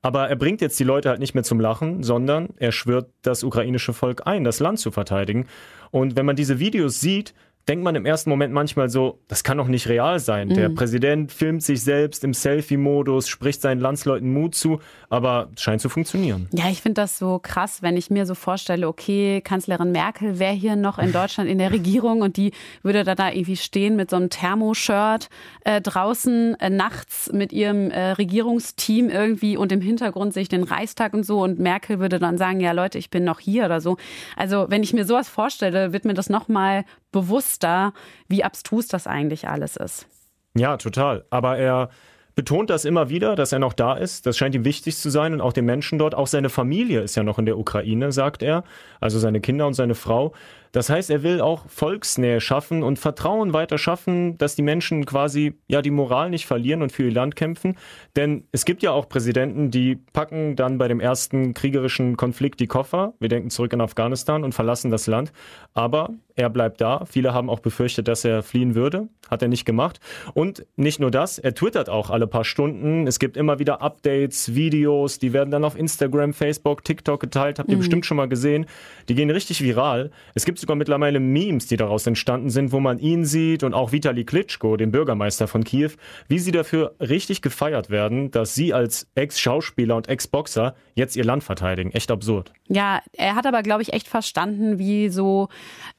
Aber 0.02 0.28
er 0.28 0.36
bringt 0.36 0.60
jetzt 0.60 0.78
die 0.82 0.84
Leute 0.84 1.08
halt 1.08 1.22
nicht 1.22 1.34
mehr 1.34 1.46
zum 1.46 1.62
Lachen, 1.62 2.04
sondern 2.04 2.50
er 2.58 2.74
schwört 2.74 3.10
das 3.22 3.46
ukrainische 3.46 3.94
Volk 3.94 4.28
ein, 4.28 4.44
das 4.44 4.60
Land 4.60 4.80
zu 4.80 4.92
verteidigen. 4.92 5.48
Und 5.92 6.18
wenn 6.18 6.26
man 6.26 6.36
diese 6.36 6.60
Videos 6.60 7.00
sieht, 7.00 7.34
denkt 7.68 7.84
man 7.84 7.96
im 7.96 8.06
ersten 8.06 8.30
Moment 8.30 8.54
manchmal 8.54 8.90
so, 8.90 9.20
das 9.28 9.44
kann 9.44 9.58
doch 9.58 9.68
nicht 9.68 9.88
real 9.88 10.20
sein. 10.20 10.50
Mhm. 10.50 10.54
Der 10.56 10.70
Präsident 10.70 11.32
filmt 11.32 11.64
sich 11.64 11.82
selbst 11.82 12.24
im 12.24 12.34
Selfie-Modus, 12.34 13.28
spricht 13.28 13.62
seinen 13.62 13.80
Landsleuten 13.80 14.34
Mut 14.34 14.56
zu, 14.56 14.80
aber 15.10 15.50
es 15.56 15.62
scheint 15.62 15.82
zu 15.82 15.90
funktionieren. 15.90 16.48
Ja, 16.54 16.70
ich 16.70 16.82
finde 16.82 17.02
das 17.02 17.18
so 17.18 17.40
krass, 17.40 17.82
wenn 17.82 17.98
ich 17.98 18.10
mir 18.10 18.26
so 18.26 18.36
vorstelle, 18.36 18.88
okay, 18.88 19.42
Kanzlerin 19.42 19.92
Merkel 19.92 20.40
wäre 20.40 20.54
hier 20.54 20.76
noch 20.76 20.98
in 20.98 21.12
Deutschland 21.12 21.50
in 21.50 21.58
der 21.58 21.72
Regierung 21.72 22.22
und 22.22 22.38
die 22.38 22.52
würde 22.82 23.04
da, 23.04 23.16
da 23.16 23.30
irgendwie 23.30 23.58
stehen 23.58 23.96
mit 23.96 24.10
so 24.10 24.16
einem 24.16 24.30
Thermoshirt 24.30 25.30
äh, 25.64 25.82
draußen 25.82 26.60
äh, 26.60 26.70
nachts 26.70 27.32
mit 27.32 27.54
ihrem 27.54 27.92
äh, 27.92 28.12
Regierungsteam 28.14 29.10
irgendwie 29.10 29.58
und 29.58 29.72
im 29.72 29.82
Hintergrund 29.82 30.34
sehe 30.34 30.44
ich 30.44 30.50
den 30.50 30.64
Reichstag 30.64 31.14
und 31.14 31.26
so 31.26 31.44
und 31.44 31.60
Merkel 31.60 32.00
würde 32.00 32.20
dann 32.20 32.38
sagen, 32.38 32.60
ja 32.60 32.72
Leute, 32.72 32.98
ich 32.98 33.10
bin 33.10 33.24
noch 33.24 33.40
hier 33.40 33.66
oder 33.66 33.82
so. 33.82 33.98
Also 34.36 34.66
wenn 34.70 34.84
ich 34.84 34.94
mir 34.94 35.06
sowas 35.06 35.30
vorstelle, 35.30 35.94
wird 35.94 36.06
mir 36.06 36.14
das 36.14 36.30
nochmal 36.30 36.86
bewusster, 37.12 37.94
wie 38.28 38.44
abstrus 38.44 38.88
das 38.88 39.08
eigentlich 39.08 39.48
alles 39.48 39.76
ist. 39.78 40.08
Ja, 40.56 40.78
total. 40.78 41.26
Aber 41.30 41.58
er 41.58 41.90
betont 42.36 42.70
das 42.70 42.86
immer 42.86 43.10
wieder, 43.10 43.36
dass 43.36 43.52
er 43.52 43.60
noch 43.60 43.74
da 43.74 43.96
ist. 43.96 44.26
Das 44.26 44.38
scheint 44.38 44.56
ihm 44.56 44.66
wichtig 44.66 44.98
zu 44.98 45.10
sein 45.10 45.34
und 45.34 45.42
auch 45.42 45.54
den 45.54 45.66
Menschen 45.66 46.00
dort. 46.00 46.16
Auch 46.16 46.28
seine 46.28 46.50
Familie 46.50 47.02
ist 47.02 47.16
ja 47.16 47.24
noch 47.24 47.40
in 47.40 47.46
der 47.46 47.58
Ukraine, 47.58 48.12
sagt 48.12 48.42
er. 48.42 48.64
Also 49.00 49.20
seine 49.20 49.42
Kinder 49.42 49.68
und 49.68 49.74
seine 49.74 49.96
Frau. 49.96 50.34
Das 50.72 50.90
heißt, 50.90 51.10
er 51.10 51.24
will 51.24 51.42
auch 51.42 51.68
Volksnähe 51.68 52.40
schaffen 52.40 52.84
und 52.84 52.98
Vertrauen 52.98 53.54
weiter 53.54 53.78
schaffen, 53.78 54.38
dass 54.38 54.56
die 54.56 54.62
Menschen 54.62 55.06
quasi 55.06 55.54
ja 55.68 55.82
die 55.82 55.92
Moral 55.92 56.30
nicht 56.30 56.46
verlieren 56.46 56.82
und 56.82 56.92
für 56.92 57.04
ihr 57.04 57.12
Land 57.12 57.36
kämpfen. 57.36 57.78
Denn 58.16 58.46
es 58.52 58.66
gibt 58.66 58.82
ja 58.84 58.92
auch 58.92 59.10
Präsidenten, 59.10 59.72
die 59.72 59.98
packen 60.14 60.56
dann 60.56 60.78
bei 60.78 60.88
dem 60.88 61.00
ersten 61.00 61.54
kriegerischen 61.54 62.18
Konflikt 62.18 62.60
die 62.60 62.68
Koffer. 62.68 63.14
Wir 63.20 63.30
denken 63.30 63.50
zurück 63.50 63.74
in 63.74 63.82
Afghanistan 63.82 64.44
und 64.44 64.54
verlassen 64.54 64.92
das 64.92 65.08
Land. 65.08 65.34
Aber 65.74 66.10
er 66.36 66.50
bleibt 66.50 66.82
da. 66.82 67.06
Viele 67.06 67.34
haben 67.34 67.50
auch 67.50 67.60
befürchtet, 67.60 68.08
dass 68.08 68.26
er 68.26 68.42
fliehen 68.44 68.76
würde. 68.76 69.08
Hat 69.30 69.42
er 69.42 69.48
nicht 69.48 69.66
gemacht. 69.66 70.00
Und 70.34 70.66
nicht 70.76 71.00
nur 71.00 71.12
das, 71.12 71.40
er 71.40 71.54
twittert 71.54 71.90
auch 71.90 72.10
alle 72.10 72.28
paar 72.28 72.44
Stunden. 72.44 73.08
Es 73.08 73.20
gibt 73.20 73.38
immer 73.38 73.60
wieder 73.60 73.82
Updates, 73.82 74.56
Videos, 74.56 75.20
die 75.20 75.34
werden 75.34 75.52
dann 75.52 75.64
auf 75.64 75.78
Instagram, 75.78 76.34
Facebook, 76.34 76.84
TikTok 76.84 77.20
geteilt. 77.20 77.60
Habt 77.60 77.70
ihr 77.70 77.76
mhm. 77.76 77.80
bestimmt 77.80 78.06
schon 78.06 78.18
mal 78.18 78.28
gesehen. 78.28 78.66
Die 79.10 79.16
gehen 79.16 79.30
richtig 79.30 79.62
viral. 79.62 80.12
Es 80.34 80.46
gibt 80.46 80.60
sogar 80.62 80.76
mittlerweile 80.76 81.20
Memes, 81.20 81.68
die 81.68 81.78
daraus 81.78 82.08
entstanden 82.08 82.50
sind, 82.50 82.72
wo 82.72 82.80
man 82.80 83.00
ihn 83.00 83.26
sieht 83.26 83.64
und 83.64 83.74
auch 83.74 83.92
Vitali 83.92 84.24
Klitschko, 84.24 84.78
den 84.78 84.92
Bürgermeister 84.92 85.48
von 85.48 85.64
Kiew, 85.64 85.92
wie 86.28 86.40
sie 86.40 86.52
dafür 86.52 86.96
richtig 87.00 87.42
gefeiert 87.42 87.90
werden, 87.90 88.32
dass 88.32 88.56
sie 88.56 88.74
als 88.74 89.08
Ex-Schauspieler 89.16 89.96
und 89.96 90.08
Ex-Boxer 90.08 90.76
jetzt 90.96 91.16
ihr 91.16 91.24
Land 91.24 91.44
verteidigen. 91.44 91.92
Echt 91.92 92.12
absurd. 92.12 92.54
Ja, 92.68 93.02
er 93.14 93.36
hat 93.36 93.46
aber, 93.46 93.64
glaube 93.64 93.82
ich, 93.82 93.94
echt 93.94 94.08
verstanden, 94.08 94.80
wie 94.80 95.10
so 95.10 95.50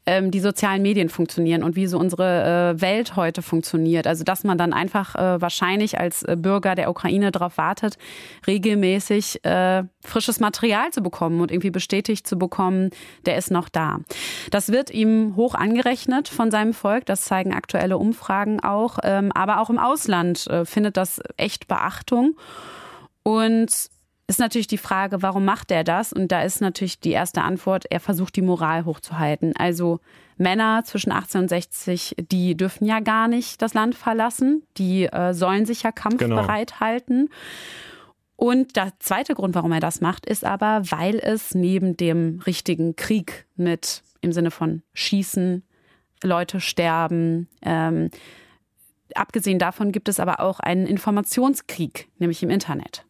ähm, 0.06 0.30
die 0.30 0.40
sozialen 0.40 0.82
Medien 0.82 1.08
funktionieren 1.08 1.62
und 1.62 1.76
wie 1.76 1.86
so 1.86 1.98
unsere 1.98 2.74
äh, 2.76 2.80
Welt 2.80 3.16
heute 3.16 3.42
funktioniert. 3.42 4.06
Also, 4.06 4.24
dass 4.24 4.44
man 4.44 4.58
dann 4.58 4.72
einfach 4.72 5.14
äh, 5.14 5.40
wahrscheinlich 5.40 5.98
als 5.98 6.22
äh, 6.22 6.36
Bürger 6.38 6.74
der 6.74 6.90
Ukraine 6.90 7.30
darauf 7.30 7.58
wartet, 7.58 7.98
regelmäßig 8.46 9.44
äh, 9.44 9.84
frisches 10.04 10.40
Material 10.40 10.90
zu 10.90 11.02
bekommen 11.02 11.40
und 11.40 11.50
irgendwie 11.50 11.70
bestätigt 11.70 12.26
zu 12.26 12.36
bekommen, 12.36 12.90
der 13.26 13.36
ist 13.36 13.50
noch 13.50 13.68
da. 13.68 14.00
Das 14.52 14.70
wird 14.70 14.90
ihm 14.90 15.34
hoch 15.34 15.54
angerechnet 15.54 16.28
von 16.28 16.50
seinem 16.50 16.74
Volk. 16.74 17.06
Das 17.06 17.22
zeigen 17.22 17.54
aktuelle 17.54 17.96
Umfragen 17.96 18.60
auch. 18.60 18.98
Ähm, 19.02 19.32
aber 19.32 19.60
auch 19.60 19.70
im 19.70 19.78
Ausland 19.78 20.46
äh, 20.46 20.66
findet 20.66 20.98
das 20.98 21.22
echt 21.38 21.68
Beachtung. 21.68 22.36
Und 23.22 23.70
ist 24.26 24.38
natürlich 24.38 24.66
die 24.66 24.76
Frage, 24.76 25.22
warum 25.22 25.46
macht 25.46 25.70
er 25.70 25.84
das? 25.84 26.12
Und 26.12 26.32
da 26.32 26.42
ist 26.42 26.60
natürlich 26.60 27.00
die 27.00 27.12
erste 27.12 27.40
Antwort, 27.40 27.86
er 27.88 27.98
versucht 27.98 28.36
die 28.36 28.42
Moral 28.42 28.84
hochzuhalten. 28.84 29.54
Also 29.56 30.00
Männer 30.36 30.82
zwischen 30.84 31.12
18 31.12 31.40
und 31.42 31.48
60, 31.48 32.16
die 32.30 32.54
dürfen 32.54 32.84
ja 32.84 33.00
gar 33.00 33.28
nicht 33.28 33.62
das 33.62 33.72
Land 33.72 33.94
verlassen. 33.94 34.64
Die 34.76 35.06
äh, 35.06 35.32
sollen 35.32 35.64
sich 35.64 35.82
ja 35.82 35.92
kampfbereit 35.92 36.72
genau. 36.72 36.80
halten. 36.80 37.30
Und 38.36 38.76
der 38.76 38.92
zweite 38.98 39.34
Grund, 39.34 39.54
warum 39.54 39.72
er 39.72 39.80
das 39.80 40.02
macht, 40.02 40.26
ist 40.26 40.44
aber, 40.44 40.82
weil 40.90 41.18
es 41.18 41.54
neben 41.54 41.96
dem 41.96 42.42
richtigen 42.44 42.96
Krieg 42.96 43.46
mit 43.56 44.02
im 44.22 44.32
Sinne 44.32 44.50
von 44.50 44.82
Schießen, 44.94 45.62
Leute 46.22 46.60
sterben, 46.60 47.48
ähm, 47.62 48.10
abgesehen 49.14 49.58
davon 49.58 49.92
gibt 49.92 50.08
es 50.08 50.20
aber 50.20 50.40
auch 50.40 50.60
einen 50.60 50.86
Informationskrieg, 50.86 52.08
nämlich 52.18 52.42
im 52.42 52.50
Internet. 52.50 53.04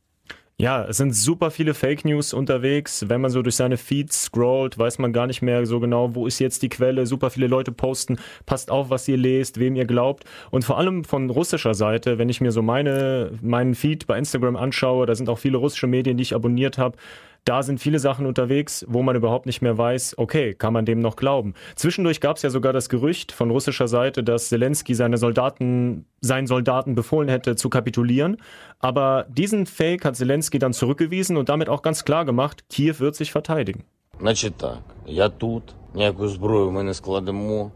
Ja, 0.58 0.84
es 0.84 0.98
sind 0.98 1.12
super 1.12 1.50
viele 1.50 1.74
Fake 1.74 2.04
News 2.04 2.32
unterwegs. 2.32 3.08
Wenn 3.08 3.20
man 3.20 3.32
so 3.32 3.42
durch 3.42 3.56
seine 3.56 3.76
Feeds 3.76 4.24
scrollt, 4.24 4.78
weiß 4.78 5.00
man 5.00 5.12
gar 5.12 5.26
nicht 5.26 5.42
mehr 5.42 5.66
so 5.66 5.80
genau, 5.80 6.14
wo 6.14 6.26
ist 6.26 6.38
jetzt 6.38 6.62
die 6.62 6.68
Quelle. 6.68 7.04
Super 7.06 7.30
viele 7.30 7.48
Leute 7.48 7.72
posten, 7.72 8.18
passt 8.46 8.70
auf, 8.70 8.88
was 8.88 9.08
ihr 9.08 9.16
lest, 9.16 9.58
wem 9.58 9.74
ihr 9.74 9.86
glaubt. 9.86 10.24
Und 10.52 10.64
vor 10.64 10.78
allem 10.78 11.02
von 11.02 11.30
russischer 11.30 11.74
Seite, 11.74 12.18
wenn 12.18 12.28
ich 12.28 12.40
mir 12.40 12.52
so 12.52 12.62
meine, 12.62 13.32
meinen 13.42 13.74
Feed 13.74 14.06
bei 14.06 14.16
Instagram 14.16 14.54
anschaue, 14.54 15.06
da 15.06 15.16
sind 15.16 15.28
auch 15.28 15.38
viele 15.38 15.56
russische 15.56 15.88
Medien, 15.88 16.16
die 16.16 16.22
ich 16.22 16.34
abonniert 16.34 16.78
habe 16.78 16.96
da 17.44 17.62
sind 17.62 17.80
viele 17.80 17.98
Sachen 17.98 18.26
unterwegs, 18.26 18.84
wo 18.88 19.02
man 19.02 19.16
überhaupt 19.16 19.46
nicht 19.46 19.62
mehr 19.62 19.76
weiß, 19.76 20.16
okay, 20.18 20.54
kann 20.54 20.72
man 20.72 20.84
dem 20.84 21.00
noch 21.00 21.16
glauben. 21.16 21.54
Zwischendurch 21.74 22.20
gab 22.20 22.36
es 22.36 22.42
ja 22.42 22.50
sogar 22.50 22.72
das 22.72 22.88
Gerücht 22.88 23.32
von 23.32 23.50
russischer 23.50 23.88
Seite, 23.88 24.22
dass 24.22 24.48
Zelensky 24.48 24.94
seine 24.94 25.18
Soldaten, 25.18 26.06
seinen 26.20 26.46
Soldaten 26.46 26.94
befohlen 26.94 27.28
hätte 27.28 27.56
zu 27.56 27.68
kapitulieren. 27.68 28.36
Aber 28.78 29.26
diesen 29.28 29.66
Fake 29.66 30.04
hat 30.04 30.16
Zelensky 30.16 30.58
dann 30.58 30.72
zurückgewiesen 30.72 31.36
und 31.36 31.48
damit 31.48 31.68
auch 31.68 31.82
ganz 31.82 32.04
klar 32.04 32.24
gemacht, 32.24 32.64
Kiew 32.68 32.96
wird 32.98 33.16
sich 33.16 33.32
verteidigen. 33.32 33.84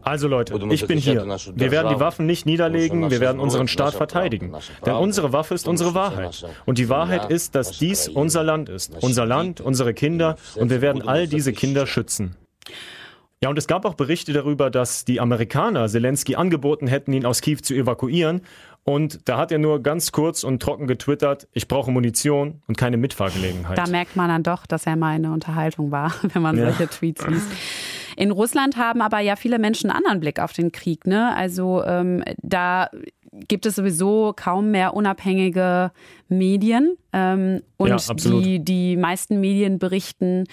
Also 0.01 0.27
Leute, 0.27 0.57
ich 0.71 0.87
bin 0.87 0.97
hier. 0.97 1.23
Wir 1.55 1.71
werden 1.71 1.89
die 1.93 1.99
Waffen 1.99 2.25
nicht 2.25 2.45
niederlegen, 2.45 3.11
wir 3.11 3.19
werden 3.19 3.39
unseren 3.39 3.67
Staat 3.67 3.93
verteidigen. 3.93 4.53
Denn 4.85 4.95
unsere 4.95 5.33
Waffe 5.33 5.53
ist 5.53 5.67
unsere 5.67 5.93
Wahrheit. 5.93 6.45
Und 6.65 6.77
die 6.77 6.89
Wahrheit 6.89 7.29
ist, 7.29 7.55
dass 7.55 7.77
dies 7.77 8.07
unser 8.07 8.43
Land 8.43 8.69
ist. 8.69 8.95
Unser 9.01 9.25
Land, 9.25 9.61
unsere 9.61 9.93
Kinder 9.93 10.35
und 10.55 10.69
wir 10.69 10.81
werden 10.81 11.07
all 11.07 11.27
diese 11.27 11.53
Kinder 11.53 11.85
schützen. 11.85 12.35
Ja, 13.43 13.49
und 13.49 13.57
es 13.59 13.67
gab 13.67 13.85
auch 13.85 13.93
Berichte 13.93 14.33
darüber, 14.33 14.71
dass 14.71 15.05
die 15.05 15.19
Amerikaner 15.19 15.87
Zelensky 15.87 16.35
angeboten 16.35 16.87
hätten, 16.87 17.13
ihn 17.13 17.23
aus 17.23 17.41
Kiew 17.41 17.59
zu 17.61 17.75
evakuieren. 17.75 18.41
Und 18.89 19.27
da 19.27 19.37
hat 19.37 19.51
er 19.51 19.57
nur 19.57 19.83
ganz 19.83 20.13
kurz 20.13 20.45
und 20.45 20.61
trocken 20.61 20.87
getwittert, 20.87 21.49
ich 21.51 21.67
brauche 21.67 21.91
Munition 21.91 22.61
und 22.67 22.77
keine 22.77 22.95
Mitfahrgelegenheit. 22.95 23.77
Da 23.77 23.85
merkt 23.85 24.15
man 24.15 24.29
dann 24.29 24.43
doch, 24.43 24.65
dass 24.65 24.85
er 24.85 24.95
mal 24.95 25.15
eine 25.15 25.33
Unterhaltung 25.33 25.91
war, 25.91 26.13
wenn 26.33 26.41
man 26.41 26.57
ja. 26.57 26.71
solche 26.71 26.87
Tweets 26.87 27.27
liest. 27.27 27.51
In 28.15 28.31
Russland 28.31 28.77
haben 28.77 29.01
aber 29.01 29.19
ja 29.19 29.35
viele 29.35 29.59
Menschen 29.59 29.89
einen 29.89 29.97
anderen 29.97 30.21
Blick 30.21 30.39
auf 30.39 30.53
den 30.53 30.71
Krieg. 30.71 31.05
Ne? 31.05 31.35
Also 31.35 31.83
ähm, 31.83 32.23
da 32.41 32.89
gibt 33.33 33.65
es 33.65 33.75
sowieso 33.75 34.31
kaum 34.33 34.71
mehr 34.71 34.93
unabhängige 34.93 35.91
Medien. 36.29 36.95
Ähm, 37.11 37.63
und 37.75 37.89
ja, 37.89 38.13
die, 38.13 38.63
die 38.63 38.95
meisten 38.95 39.41
Medien 39.41 39.79
berichten 39.79 40.45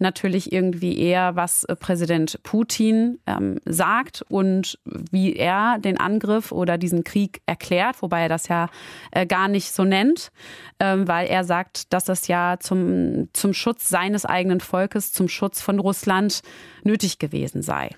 natürlich 0.00 0.52
irgendwie 0.52 0.98
eher, 0.98 1.36
was 1.36 1.64
äh, 1.64 1.76
Präsident 1.76 2.42
Putin 2.42 3.18
ähm, 3.26 3.60
sagt 3.64 4.22
und 4.28 4.78
wie 4.84 5.34
er 5.34 5.78
den 5.78 5.98
Angriff 5.98 6.52
oder 6.52 6.78
diesen 6.78 7.04
Krieg 7.04 7.40
erklärt, 7.46 8.02
wobei 8.02 8.22
er 8.22 8.28
das 8.28 8.48
ja 8.48 8.68
äh, 9.12 9.26
gar 9.26 9.48
nicht 9.48 9.72
so 9.72 9.84
nennt, 9.84 10.30
ähm, 10.78 11.06
weil 11.06 11.28
er 11.28 11.44
sagt, 11.44 11.92
dass 11.92 12.08
es 12.08 12.28
ja 12.28 12.56
zum, 12.60 13.28
zum 13.32 13.52
Schutz 13.52 13.88
seines 13.88 14.24
eigenen 14.24 14.60
Volkes, 14.60 15.12
zum 15.12 15.28
Schutz 15.28 15.60
von 15.60 15.78
Russland 15.78 16.42
nötig 16.82 17.18
gewesen 17.18 17.62
sei. 17.62 17.90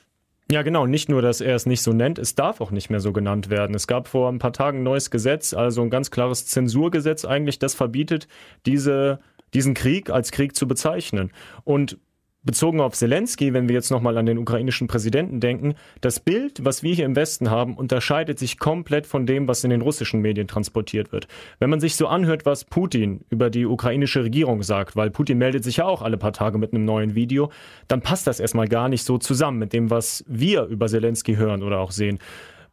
Ja, 0.52 0.60
genau. 0.60 0.86
Nicht 0.86 1.08
nur, 1.08 1.22
dass 1.22 1.40
er 1.40 1.56
es 1.56 1.64
nicht 1.64 1.80
so 1.80 1.94
nennt, 1.94 2.18
es 2.18 2.34
darf 2.34 2.60
auch 2.60 2.70
nicht 2.70 2.90
mehr 2.90 3.00
so 3.00 3.14
genannt 3.14 3.48
werden. 3.48 3.74
Es 3.74 3.86
gab 3.86 4.06
vor 4.06 4.28
ein 4.30 4.38
paar 4.38 4.52
Tagen 4.52 4.80
ein 4.80 4.82
neues 4.82 5.10
Gesetz, 5.10 5.54
also 5.54 5.80
ein 5.80 5.88
ganz 5.88 6.10
klares 6.10 6.46
Zensurgesetz 6.46 7.24
eigentlich, 7.24 7.58
das 7.58 7.74
verbietet, 7.74 8.28
diese 8.66 9.20
diesen 9.54 9.74
Krieg 9.74 10.10
als 10.10 10.30
Krieg 10.30 10.56
zu 10.56 10.66
bezeichnen. 10.66 11.32
Und 11.64 11.98
bezogen 12.44 12.80
auf 12.80 12.94
Zelensky, 12.94 13.52
wenn 13.52 13.68
wir 13.68 13.74
jetzt 13.74 13.90
nochmal 13.90 14.18
an 14.18 14.26
den 14.26 14.38
ukrainischen 14.38 14.88
Präsidenten 14.88 15.40
denken, 15.40 15.74
das 16.00 16.18
Bild, 16.20 16.64
was 16.64 16.82
wir 16.82 16.94
hier 16.94 17.04
im 17.04 17.14
Westen 17.14 17.50
haben, 17.50 17.76
unterscheidet 17.76 18.38
sich 18.38 18.58
komplett 18.58 19.06
von 19.06 19.26
dem, 19.26 19.46
was 19.46 19.62
in 19.64 19.70
den 19.70 19.80
russischen 19.80 20.20
Medien 20.20 20.48
transportiert 20.48 21.12
wird. 21.12 21.28
Wenn 21.60 21.70
man 21.70 21.80
sich 21.80 21.94
so 21.96 22.08
anhört, 22.08 22.44
was 22.44 22.64
Putin 22.64 23.24
über 23.30 23.48
die 23.48 23.66
ukrainische 23.66 24.24
Regierung 24.24 24.62
sagt, 24.62 24.96
weil 24.96 25.10
Putin 25.10 25.38
meldet 25.38 25.62
sich 25.64 25.78
ja 25.78 25.84
auch 25.84 26.02
alle 26.02 26.16
paar 26.16 26.32
Tage 26.32 26.58
mit 26.58 26.72
einem 26.72 26.84
neuen 26.84 27.14
Video, 27.14 27.50
dann 27.88 28.00
passt 28.00 28.26
das 28.26 28.40
erstmal 28.40 28.66
gar 28.66 28.88
nicht 28.88 29.04
so 29.04 29.18
zusammen 29.18 29.58
mit 29.58 29.72
dem, 29.72 29.90
was 29.90 30.24
wir 30.26 30.64
über 30.64 30.88
Zelensky 30.88 31.36
hören 31.36 31.62
oder 31.62 31.78
auch 31.78 31.92
sehen. 31.92 32.18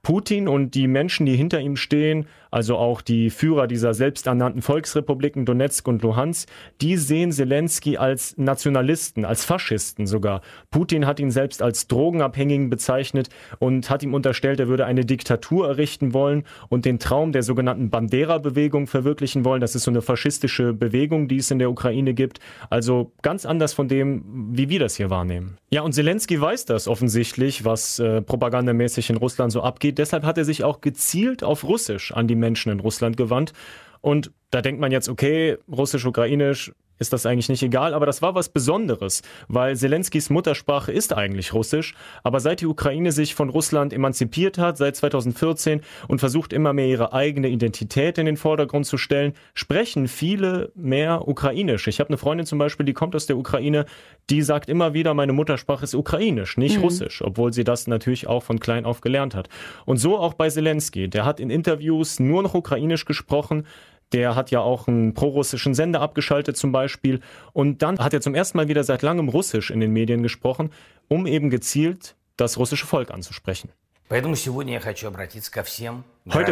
Putin 0.02 0.48
und 0.48 0.76
die 0.76 0.88
Menschen, 0.88 1.26
die 1.26 1.36
hinter 1.36 1.60
ihm 1.60 1.76
stehen, 1.76 2.28
also 2.52 2.78
auch 2.78 3.02
die 3.02 3.30
Führer 3.30 3.68
dieser 3.68 3.94
selbsternannten 3.94 4.62
Volksrepubliken 4.62 5.46
Donetsk 5.46 5.88
und 5.88 6.02
Luhansk, 6.02 6.50
die 6.82 6.98
sehen 6.98 7.32
Zelensky 7.32 7.98
als 7.98 8.38
Nationalisten, 8.38 9.26
als 9.26 9.46
Faschisten 9.46 10.08
sogar. 10.08 10.42
Putin 10.72 11.06
hat 11.06 11.20
ihn 11.20 11.32
selbst 11.32 11.62
als 11.62 11.88
Drogenabhängigen 11.88 12.70
bezeichnet 12.70 13.30
und 13.60 13.90
hat 13.90 14.04
ihm 14.04 14.14
unterstellt, 14.14 14.60
er 14.60 14.68
würde 14.68 14.86
eine 14.86 15.06
Diktatur 15.06 15.68
errichten 15.68 16.14
wollen 16.14 16.44
und 16.70 16.86
den 16.86 17.00
Traum 17.00 17.32
der 17.32 17.44
sogenannten 17.44 17.90
Bandera-Bewegung 17.90 18.88
verwirklichen 18.88 19.46
wollen. 19.46 19.62
Das 19.62 19.76
ist 19.76 19.84
so 19.84 19.92
eine 19.92 20.02
faschistische 20.02 20.74
Bewegung, 20.74 21.28
die 21.28 21.38
es 21.38 21.52
in 21.52 21.60
der 21.60 21.70
Ukraine 21.70 22.14
gibt. 22.14 22.40
Also 22.70 23.12
ganz 23.22 23.46
anders 23.46 23.74
von 23.74 23.88
dem, 23.88 24.24
wie 24.54 24.70
wir 24.70 24.80
das 24.80 24.96
hier 24.96 25.10
wahrnehmen. 25.10 25.58
Ja, 25.72 25.82
und 25.82 25.94
Zelensky 25.94 26.40
weiß 26.40 26.66
das 26.66 26.88
offensichtlich, 26.88 27.64
was 27.64 28.00
äh, 28.00 28.22
propagandamäßig 28.22 29.10
in 29.10 29.18
Russland 29.18 29.52
so 29.52 29.62
abgeht. 29.62 29.89
Deshalb 29.94 30.24
hat 30.24 30.38
er 30.38 30.46
sich 30.46 30.64
auch 30.64 30.82
gezielt 30.82 31.44
auf 31.44 31.64
Russisch 31.64 32.12
an 32.12 32.28
die 32.28 32.36
Menschen 32.36 32.72
in 32.72 32.80
Russland 32.80 33.18
gewandt. 33.18 33.54
Und 34.02 34.32
da 34.52 34.62
denkt 34.62 34.80
man 34.80 34.92
jetzt, 34.92 35.10
okay, 35.10 35.58
russisch, 35.70 36.06
ukrainisch, 36.06 36.72
ist 37.00 37.14
das 37.14 37.26
eigentlich 37.26 37.50
nicht 37.50 37.64
egal, 37.64 37.94
aber 37.94 38.06
das 38.06 38.22
war 38.22 38.36
was 38.36 38.50
Besonderes, 38.50 39.22
weil 39.48 39.76
Zelenskys 39.76 40.30
Muttersprache 40.30 40.92
ist 40.92 41.14
eigentlich 41.14 41.54
Russisch, 41.54 41.96
aber 42.24 42.40
seit 42.40 42.62
die 42.62 42.68
Ukraine 42.68 43.12
sich 43.12 43.34
von 43.34 43.50
Russland 43.50 43.94
emanzipiert 43.94 44.58
hat, 44.58 44.78
seit 44.78 44.96
2014 44.96 45.82
und 46.08 46.20
versucht 46.20 46.54
immer 46.54 46.74
mehr 46.74 46.88
ihre 46.88 47.14
eigene 47.14 47.50
Identität 47.50 48.18
in 48.18 48.26
den 48.26 48.38
Vordergrund 48.38 48.86
zu 48.86 48.98
stellen, 48.98 49.34
sprechen 49.54 50.08
viele 50.08 50.72
mehr 50.76 51.28
Ukrainisch. 51.28 51.88
Ich 51.88 52.00
habe 52.00 52.10
eine 52.10 52.18
Freundin 52.18 52.46
zum 52.46 52.60
Beispiel, 52.60 52.86
die 52.86 52.94
kommt 52.94 53.16
aus 53.16 53.26
der 53.26 53.38
Ukraine, 53.38 53.86
die 54.30 54.42
sagt 54.42 54.70
immer 54.70 54.94
wieder, 54.94 55.14
meine 55.14 55.34
Muttersprache 55.34 55.84
ist 55.84 55.96
Ukrainisch, 55.96 56.58
nicht 56.58 56.78
mhm. 56.78 56.84
Russisch, 56.84 57.22
obwohl 57.24 57.54
sie 57.54 57.64
das 57.64 57.88
natürlich 57.88 58.28
auch 58.28 58.44
von 58.44 58.60
klein 58.60 58.86
auf 58.86 59.02
gelernt 59.02 59.36
hat. 59.36 59.50
Und 59.86 59.98
so 59.98 60.18
auch 60.18 60.34
bei 60.34 60.50
Zelensky. 60.50 61.10
Der 61.10 61.26
hat 61.26 61.40
in 61.40 61.50
Interviews 61.50 62.20
nur 62.20 62.44
noch 62.44 62.54
Ukrainisch 62.54 63.06
gesprochen, 63.06 63.66
der 64.14 64.36
hat 64.36 64.52
ja 64.52 64.62
auch 64.62 64.88
einen 64.88 65.14
prorussischen 65.14 65.74
Sender 65.74 66.02
abgeschaltet 66.02 66.58
zum 66.58 66.72
Beispiel. 66.72 67.22
Und 67.54 67.82
dann 67.82 68.00
hat 68.00 68.14
er 68.14 68.22
zum 68.22 68.36
ersten 68.36 68.58
Mal 68.58 68.68
wieder 68.68 68.84
seit 68.84 69.02
langem 69.02 69.30
Russisch 69.30 69.72
in 69.72 69.80
den 69.80 69.92
Medien 69.92 70.24
gesprochen, 70.24 70.72
um 71.08 71.28
eben 71.28 71.50
gezielt 71.50 72.16
das 72.38 72.58
russische 72.58 72.86
Volk 72.86 73.12
anzusprechen. 73.12 73.70
Heute 74.10 74.28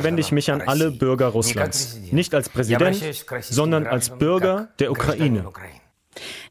wende 0.04 0.22
ich 0.22 0.32
mich 0.32 0.52
an 0.52 0.62
alle 0.62 0.92
Bürger 0.92 1.28
Russlands, 1.28 2.00
nicht 2.12 2.36
als 2.36 2.50
Präsident, 2.50 3.26
sondern 3.42 3.88
als 3.88 4.12
Bürger 4.12 4.70
der 4.80 4.92
Ukraine. 4.92 5.50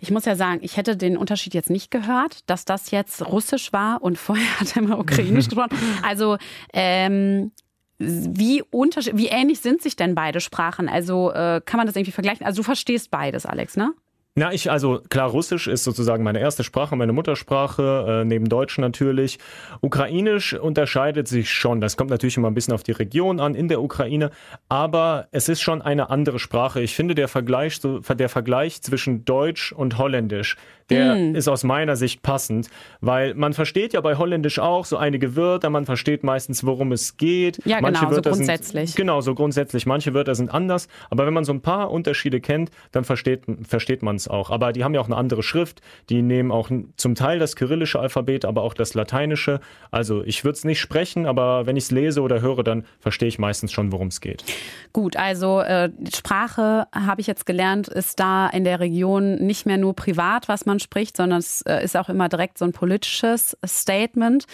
Ich 0.01 0.11
muss 0.11 0.25
ja 0.25 0.37
sagen, 0.37 0.61
ich 0.62 0.77
hätte 0.77 0.97
den 0.97 1.16
Unterschied 1.16 1.55
jetzt 1.55 1.71
nicht 1.71 1.90
gehört, 1.90 2.49
dass 2.49 2.64
das 2.64 2.90
jetzt 2.90 3.25
Russisch 3.27 3.73
war 3.73 4.03
und 4.03 4.19
vorher 4.19 4.61
hat 4.61 4.77
er 4.77 4.83
immer 4.83 4.99
Ukrainisch 4.99 5.47
gesprochen. 5.51 5.77
Also 6.03 6.38
ähm, 6.73 7.53
wie, 7.99 8.63
wie 8.71 9.27
ähnlich 9.29 9.61
sind 9.61 9.83
sich 9.83 9.97
denn 9.97 10.15
beide 10.15 10.41
Sprachen? 10.41 10.89
Also 10.89 11.33
äh, 11.33 11.61
kann 11.65 11.79
man 11.79 11.87
das 11.87 11.97
irgendwie 11.97 12.13
vergleichen? 12.13 12.45
Also 12.47 12.59
du 12.59 12.63
verstehst 12.65 13.11
beides, 13.11 13.47
Alex, 13.47 13.77
ne? 13.77 13.95
Na, 14.39 14.53
ich, 14.53 14.71
also 14.71 15.01
klar, 15.09 15.31
Russisch 15.31 15.67
ist 15.67 15.83
sozusagen 15.83 16.23
meine 16.23 16.41
erste 16.41 16.63
Sprache, 16.63 16.95
meine 16.95 17.15
Muttersprache, 17.15 18.21
äh, 18.21 18.25
neben 18.27 18.51
Deutsch 18.51 18.77
natürlich. 18.77 19.39
Ukrainisch 19.81 20.53
unterscheidet 20.53 21.27
sich 21.27 21.51
schon. 21.51 21.81
Das 21.81 21.97
kommt 21.97 22.11
natürlich 22.11 22.37
immer 22.37 22.51
ein 22.51 22.55
bisschen 22.55 22.75
auf 22.75 22.83
die 22.83 22.93
Region 22.93 23.41
an 23.41 23.55
in 23.55 23.69
der 23.69 23.81
Ukraine, 23.81 24.31
aber 24.69 25.29
es 25.31 25.49
ist 25.49 25.63
schon 25.63 25.81
eine 25.81 26.11
andere 26.11 26.39
Sprache. 26.39 26.83
Ich 26.83 26.95
finde, 26.95 27.15
der 27.15 27.29
Vergleich, 27.29 27.81
der 27.81 28.29
Vergleich 28.29 28.83
zwischen 28.83 29.25
Deutsch 29.25 29.73
und 29.73 29.97
Holländisch, 29.97 30.59
der 30.90 31.14
mm. 31.14 31.35
ist 31.35 31.49
aus 31.49 31.64
meiner 31.64 31.96
Sicht 31.96 32.22
passend, 32.22 32.68
weil 33.01 33.35
man 33.35 33.53
versteht 33.53 33.92
ja 33.92 34.01
bei 34.01 34.16
Holländisch 34.16 34.59
auch 34.59 34.85
so 34.85 34.96
einige 34.96 35.37
Wörter, 35.37 35.70
man 35.70 35.87
versteht 35.87 36.22
meistens, 36.25 36.64
worum 36.64 36.92
es 36.92 37.16
geht. 37.16 37.61
Ja, 37.64 37.81
Manche 37.81 38.01
genau, 38.01 38.12
Wörter 38.12 38.31
so 38.31 38.37
grundsätzlich. 38.37 38.90
Sind, 38.90 38.96
genau, 38.96 39.20
so 39.20 39.35
grundsätzlich. 39.35 39.87
Manche 39.87 40.14
Wörter 40.14 40.35
sind 40.35 40.53
anders, 40.53 40.88
aber 41.11 41.27
wenn 41.27 41.35
man 41.35 41.44
so 41.44 41.53
ein 41.53 41.61
paar 41.61 41.90
Unterschiede 41.90 42.40
kennt, 42.40 42.70
dann 42.92 43.05
versteht, 43.05 43.42
versteht 43.66 44.03
man 44.03 44.16
es 44.16 44.29
auch. 44.29 44.51
Aber 44.51 44.72
die 44.72 44.85
haben 44.85 44.94
ja 44.94 45.01
auch 45.01 45.07
eine 45.07 45.16
andere 45.16 45.42
Schrift, 45.42 45.81
die 46.09 46.22
nehmen 46.22 46.51
auch 46.51 46.70
zum 46.96 47.14
Teil 47.14 47.38
das 47.38 47.57
kyrillische 47.57 47.99
Alphabet, 47.99 48.44
aber 48.44 48.62
auch 48.62 48.75
das 48.75 48.94
lateinische. 48.94 49.61
Also 49.90 50.22
ich 50.25 50.44
würde 50.44 50.57
es 50.57 50.64
nicht 50.64 50.81
sprechen, 50.81 51.27
aber 51.27 51.66
wenn 51.66 51.77
ich 51.77 51.85
es 51.85 51.90
lese 51.90 52.22
oder 52.22 52.40
höre, 52.40 52.62
dann 52.62 52.85
verstehe 53.01 53.29
ich 53.29 53.38
meistens 53.38 53.72
schon, 53.72 53.92
worum 53.92 54.09
es 54.09 54.20
geht. 54.20 54.44
Gut, 54.92 55.16
also 55.16 55.61
äh, 55.61 55.90
Sprache, 56.14 56.87
habe 56.94 57.20
ich 57.20 57.27
jetzt 57.27 57.46
gelernt, 57.46 57.88
ist 57.88 58.20
da 58.20 58.49
in 58.49 58.64
der 58.64 58.81
Region 58.81 59.37
nicht 59.37 59.66
mehr 59.66 59.79
nur 59.79 59.94
privat, 59.94 60.49
was 60.49 60.66
man 60.66 60.76
man 60.77 60.81
spricht, 60.81 61.17
sondern 61.17 61.39
es 61.39 61.62
äh, 61.62 61.83
ist 61.83 61.97
auch 61.97 62.09
immer 62.09 62.29
direkt 62.29 62.59
so 62.59 62.65
ein 62.65 62.73
politisches 62.73 63.57
Statement. 63.65 64.45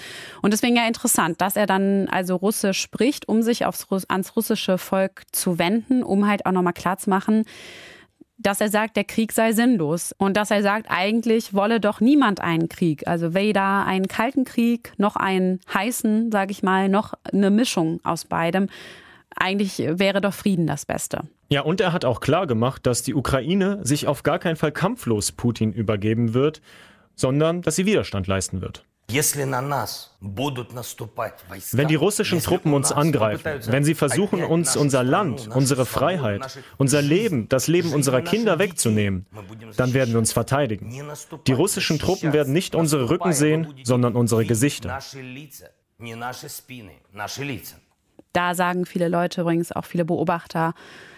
Und 0.40 0.52
deswegen 0.52 0.76
ja 0.76 0.86
interessant, 0.86 1.40
dass 1.40 1.56
er 1.56 1.66
dann 1.66 2.08
also 2.08 2.36
Russisch 2.36 2.80
spricht, 2.80 3.28
um 3.28 3.42
sich 3.42 3.66
aufs, 3.66 3.86
ans 4.08 4.36
russische 4.36 4.78
Volk 4.78 5.22
zu 5.32 5.58
wenden, 5.58 6.02
um 6.02 6.26
halt 6.28 6.46
auch 6.46 6.52
nochmal 6.52 6.72
klarzumachen, 6.72 7.44
dass 8.38 8.60
er 8.60 8.70
sagt, 8.70 8.96
der 8.96 9.04
Krieg 9.04 9.32
sei 9.32 9.52
sinnlos 9.52 10.12
und 10.18 10.36
dass 10.36 10.50
er 10.50 10.62
sagt, 10.62 10.86
eigentlich 10.88 11.54
wolle 11.54 11.78
doch 11.78 12.00
niemand 12.00 12.40
einen 12.40 12.68
Krieg. 12.68 13.06
Also 13.06 13.34
weder 13.34 13.86
einen 13.86 14.08
kalten 14.08 14.44
Krieg 14.44 14.92
noch 14.96 15.14
einen 15.14 15.60
heißen, 15.72 16.32
sage 16.32 16.50
ich 16.50 16.62
mal, 16.62 16.88
noch 16.88 17.14
eine 17.32 17.50
Mischung 17.50 18.00
aus 18.02 18.24
beidem. 18.24 18.68
Eigentlich 19.36 19.78
wäre 19.78 20.20
doch 20.20 20.34
Frieden 20.34 20.66
das 20.66 20.86
Beste. 20.86 21.22
Ja, 21.48 21.62
und 21.62 21.80
er 21.80 21.92
hat 21.92 22.04
auch 22.04 22.20
klar 22.20 22.46
gemacht, 22.46 22.86
dass 22.86 23.02
die 23.02 23.14
Ukraine 23.14 23.80
sich 23.82 24.06
auf 24.06 24.22
gar 24.22 24.38
keinen 24.38 24.56
Fall 24.56 24.72
kampflos 24.72 25.32
Putin 25.32 25.72
übergeben 25.72 26.34
wird, 26.34 26.62
sondern 27.14 27.62
dass 27.62 27.76
sie 27.76 27.86
Widerstand 27.86 28.26
leisten 28.26 28.60
wird. 28.60 28.84
Wenn 31.72 31.88
die 31.88 31.94
russischen 31.94 32.40
Truppen 32.40 32.72
uns 32.72 32.92
angreifen, 32.92 33.60
wenn 33.66 33.84
sie 33.84 33.94
versuchen, 33.94 34.44
uns 34.44 34.76
unser 34.76 35.02
Land, 35.02 35.48
unsere 35.54 35.84
Freiheit, 35.84 36.58
unser 36.78 37.02
Leben, 37.02 37.48
das 37.48 37.68
Leben 37.68 37.92
unserer 37.92 38.22
Kinder 38.22 38.58
wegzunehmen, 38.58 39.26
dann 39.76 39.92
werden 39.92 40.12
wir 40.12 40.18
uns 40.18 40.32
verteidigen. 40.32 40.94
Die 41.46 41.52
russischen 41.52 41.98
Truppen 41.98 42.32
werden 42.32 42.52
nicht 42.52 42.74
unsere 42.74 43.10
Rücken 43.10 43.32
sehen, 43.32 43.74
sondern 43.82 44.14
unsere 44.14 44.46
Gesichter. 44.46 44.98
Da 48.32 48.54
sagen 48.54 48.86
viele 48.86 49.08
Leute 49.08 49.42
übrigens, 49.42 49.72
auch 49.72 49.84
viele 49.84 50.04
Beobachter, 50.04 50.74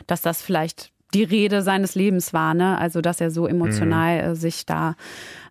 dass 0.07 0.23
das 0.23 0.43
vielleicht 0.43 0.91
die 1.15 1.23
Rede 1.23 1.63
seines 1.63 1.95
Lebens 1.95 2.33
war, 2.33 2.55
ne? 2.55 2.77
Also 2.79 3.01
dass 3.01 3.21
er 3.21 3.31
so 3.31 3.47
emotional 3.47 4.31
mhm. 4.31 4.35
sich 4.35 4.67
da 4.67 4.97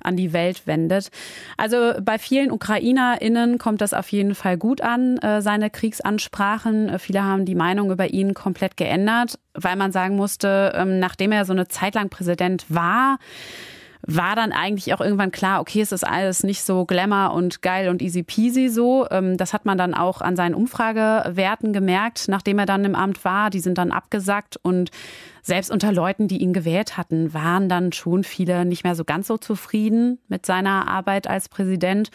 an 0.03 0.17
die 0.17 0.33
Welt 0.33 0.67
wendet. 0.67 1.09
Also 1.57 1.93
bei 2.01 2.19
vielen 2.19 2.51
UkrainerInnen 2.51 3.57
kommt 3.57 3.79
das 3.79 3.93
auf 3.93 4.09
jeden 4.09 4.35
Fall 4.35 4.57
gut 4.57 4.81
an, 4.81 5.17
äh, 5.19 5.41
seine 5.41 5.69
Kriegsansprachen. 5.69 6.99
Viele 6.99 7.23
haben 7.23 7.45
die 7.45 7.55
Meinung 7.55 7.89
über 7.91 8.07
ihn 8.07 8.33
komplett 8.33 8.75
geändert, 8.75 9.39
weil 9.53 9.77
man 9.77 9.93
sagen 9.93 10.17
musste, 10.17 10.73
ähm, 10.75 10.99
nachdem 10.99 11.31
er 11.31 11.45
so 11.45 11.53
eine 11.53 11.69
Zeit 11.69 11.95
lang 11.95 12.09
Präsident 12.09 12.65
war, 12.67 13.17
war 14.05 14.35
dann 14.35 14.51
eigentlich 14.51 14.93
auch 14.93 14.99
irgendwann 14.99 15.31
klar, 15.31 15.61
okay, 15.61 15.81
es 15.81 15.91
ist 15.91 16.05
alles 16.05 16.43
nicht 16.43 16.63
so 16.63 16.85
glamour 16.85 17.33
und 17.33 17.61
geil 17.61 17.87
und 17.87 18.01
easy 18.01 18.21
peasy 18.21 18.67
so. 18.67 19.07
Ähm, 19.09 19.37
das 19.37 19.53
hat 19.53 19.65
man 19.65 19.77
dann 19.77 19.93
auch 19.93 20.21
an 20.21 20.35
seinen 20.35 20.55
Umfragewerten 20.55 21.71
gemerkt, 21.71 22.25
nachdem 22.27 22.59
er 22.59 22.65
dann 22.65 22.83
im 22.83 22.95
Amt 22.95 23.23
war. 23.23 23.49
Die 23.49 23.61
sind 23.61 23.77
dann 23.77 23.91
abgesackt 23.91 24.57
und 24.61 24.91
selbst 25.41 25.71
unter 25.71 25.91
Leuten, 25.91 26.27
die 26.27 26.41
ihn 26.41 26.53
gewählt 26.53 26.97
hatten, 26.97 27.33
waren 27.33 27.69
dann 27.69 27.91
schon 27.91 28.23
viele 28.23 28.65
nicht 28.65 28.83
mehr 28.83 28.95
so 28.95 29.03
ganz 29.05 29.27
so 29.27 29.37
zufrieden 29.37 30.19
mit 30.27 30.45
seiner 30.45 30.87
Arbeit 30.87 31.27
als 31.27 31.49
Präsident. 31.49 32.11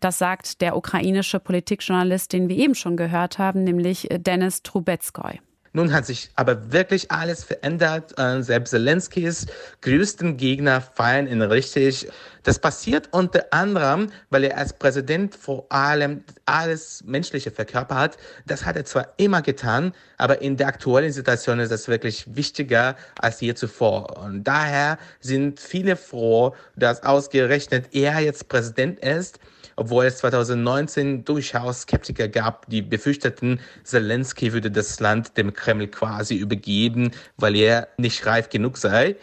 Das 0.00 0.18
sagt 0.18 0.60
der 0.60 0.76
ukrainische 0.76 1.40
Politikjournalist, 1.40 2.32
den 2.32 2.48
wir 2.48 2.56
eben 2.56 2.74
schon 2.74 2.96
gehört 2.96 3.38
haben, 3.38 3.64
nämlich 3.64 4.08
Dennis 4.10 4.62
Trubetskoy. 4.62 5.40
Nun 5.72 5.92
hat 5.92 6.06
sich 6.06 6.30
aber 6.34 6.72
wirklich 6.72 7.10
alles 7.10 7.44
verändert. 7.44 8.18
Äh, 8.18 8.42
selbst 8.42 8.70
Zelenskis 8.70 9.46
größten 9.82 10.36
Gegner 10.36 10.80
fallen 10.80 11.26
ihn 11.26 11.42
richtig. 11.42 12.08
Das 12.48 12.58
passiert 12.58 13.10
unter 13.10 13.44
anderem, 13.50 14.10
weil 14.30 14.44
er 14.44 14.56
als 14.56 14.72
Präsident 14.72 15.34
vor 15.34 15.66
allem 15.68 16.24
alles 16.46 17.04
Menschliche 17.04 17.50
verkörpert. 17.50 18.16
Das 18.46 18.64
hat 18.64 18.74
er 18.74 18.86
zwar 18.86 19.08
immer 19.18 19.42
getan, 19.42 19.92
aber 20.16 20.40
in 20.40 20.56
der 20.56 20.68
aktuellen 20.68 21.12
Situation 21.12 21.60
ist 21.60 21.70
das 21.70 21.88
wirklich 21.88 22.24
wichtiger 22.34 22.96
als 23.20 23.42
je 23.42 23.52
zuvor. 23.52 24.16
Und 24.16 24.44
daher 24.44 24.96
sind 25.20 25.60
viele 25.60 25.94
froh, 25.94 26.54
dass 26.74 27.02
ausgerechnet 27.02 27.88
er 27.92 28.18
jetzt 28.20 28.48
Präsident 28.48 28.98
ist 29.00 29.38
obwohl 29.76 30.06
es 30.06 30.16
2019 30.16 31.24
durchaus 31.24 31.82
Skeptiker 31.82 32.26
gab, 32.26 32.68
die 32.68 32.82
befürchteten, 32.82 33.60
Zelensky 33.84 34.52
würde 34.52 34.72
das 34.72 34.98
Land 34.98 35.36
dem 35.36 35.52
Kreml 35.52 35.86
quasi 35.86 36.34
übergeben, 36.34 37.12
weil 37.36 37.54
er 37.54 37.86
nicht 37.96 38.26
reif 38.26 38.48
genug 38.48 38.76
sei. 38.76 39.14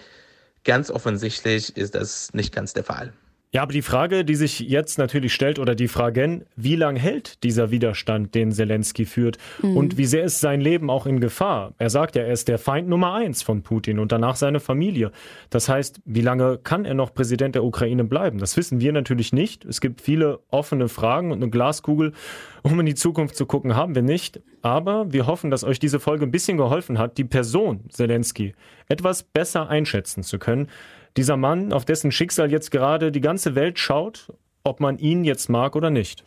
Ganz 0.65 0.89
offensichtlich 0.89 1.78
ist 1.78 1.93
das 1.93 2.34
nicht 2.34 2.54
ganz 2.54 2.73
der 2.73 2.84
Fall. 2.84 3.13
Ja, 3.56 3.62
aber 3.62 3.72
die 3.72 3.82
Frage, 3.82 4.26
die 4.26 4.36
sich 4.36 4.60
jetzt 4.60 4.98
natürlich 4.98 5.34
stellt, 5.34 5.60
oder 5.60 5.76
die 5.76 5.88
Fragen, 5.88 6.44
wie 6.58 6.76
lange 6.76 7.00
hält 7.00 7.41
dieser 7.46 7.72
Widerstand, 7.72 8.36
den 8.36 8.52
Zelensky 8.52 9.06
führt? 9.06 9.38
Mhm. 9.62 9.78
Und 9.78 9.98
wie 9.98 10.04
sehr 10.04 10.26
ist 10.26 10.41
sein 10.41 10.60
Leben 10.60 10.89
auch 10.89 11.06
in 11.06 11.22
Gefahr? 11.22 11.74
Er 11.78 11.89
sagt 11.89 12.18
ja, 12.18 12.24
er 12.24 12.34
ist 12.34 12.50
der 12.50 12.60
Feind 12.60 12.89
Nummer 12.89 13.13
eins 13.13 13.44
von 13.44 13.62
Putin 13.62 14.00
und 14.00 14.12
danach 14.12 14.36
seine 14.36 14.60
Familie. 14.60 15.13
Das 15.52 15.70
heißt, 15.70 16.02
wie 16.04 16.20
lange 16.20 16.58
kann 16.58 16.84
er 16.84 16.96
noch 16.96 17.13
Präsident 17.13 17.56
der 17.56 17.63
Ukraine 17.63 18.04
bleiben? 18.04 18.39
Das 18.39 18.58
wissen 18.58 18.82
wir 18.82 18.91
natürlich 18.91 19.32
nicht. 19.32 19.63
Es 19.63 19.80
gibt 19.80 20.02
viele 20.02 20.41
offene 20.50 20.89
Fragen 20.89 21.32
und 21.32 21.41
eine 21.41 21.50
Glaskugel, 21.50 22.12
um 22.62 22.78
in 22.82 22.86
die 22.86 22.96
Zukunft 22.96 23.38
zu 23.38 23.46
gucken, 23.46 23.74
haben 23.74 23.96
wir 23.96 24.02
nicht. 24.02 24.41
Aber 24.63 25.13
wir 25.13 25.28
hoffen, 25.28 25.50
dass 25.50 25.63
euch 25.63 25.80
diese 25.80 26.02
Folge 26.02 26.26
ein 26.26 26.32
bisschen 26.32 26.58
geholfen 26.58 26.98
hat, 26.98 27.18
die 27.18 27.24
Person 27.24 27.86
Zelensky 27.88 28.54
etwas 28.89 29.24
besser 29.24 29.70
einschätzen 29.70 30.24
zu 30.24 30.39
können 30.39 30.68
dieser 31.17 31.38
Mann, 31.38 31.73
auf 31.73 31.86
dessen 31.86 32.12
Schicksal 32.12 32.51
jetzt 32.51 32.71
gerade 32.71 33.12
die 33.12 33.21
ganze 33.21 33.56
Welt 33.56 33.80
schaut, 33.80 34.34
ob 34.63 34.80
man 34.80 34.97
ihn 34.97 35.23
jetzt 35.23 35.49
mag 35.49 35.75
oder 35.75 35.89
nicht. 35.89 36.23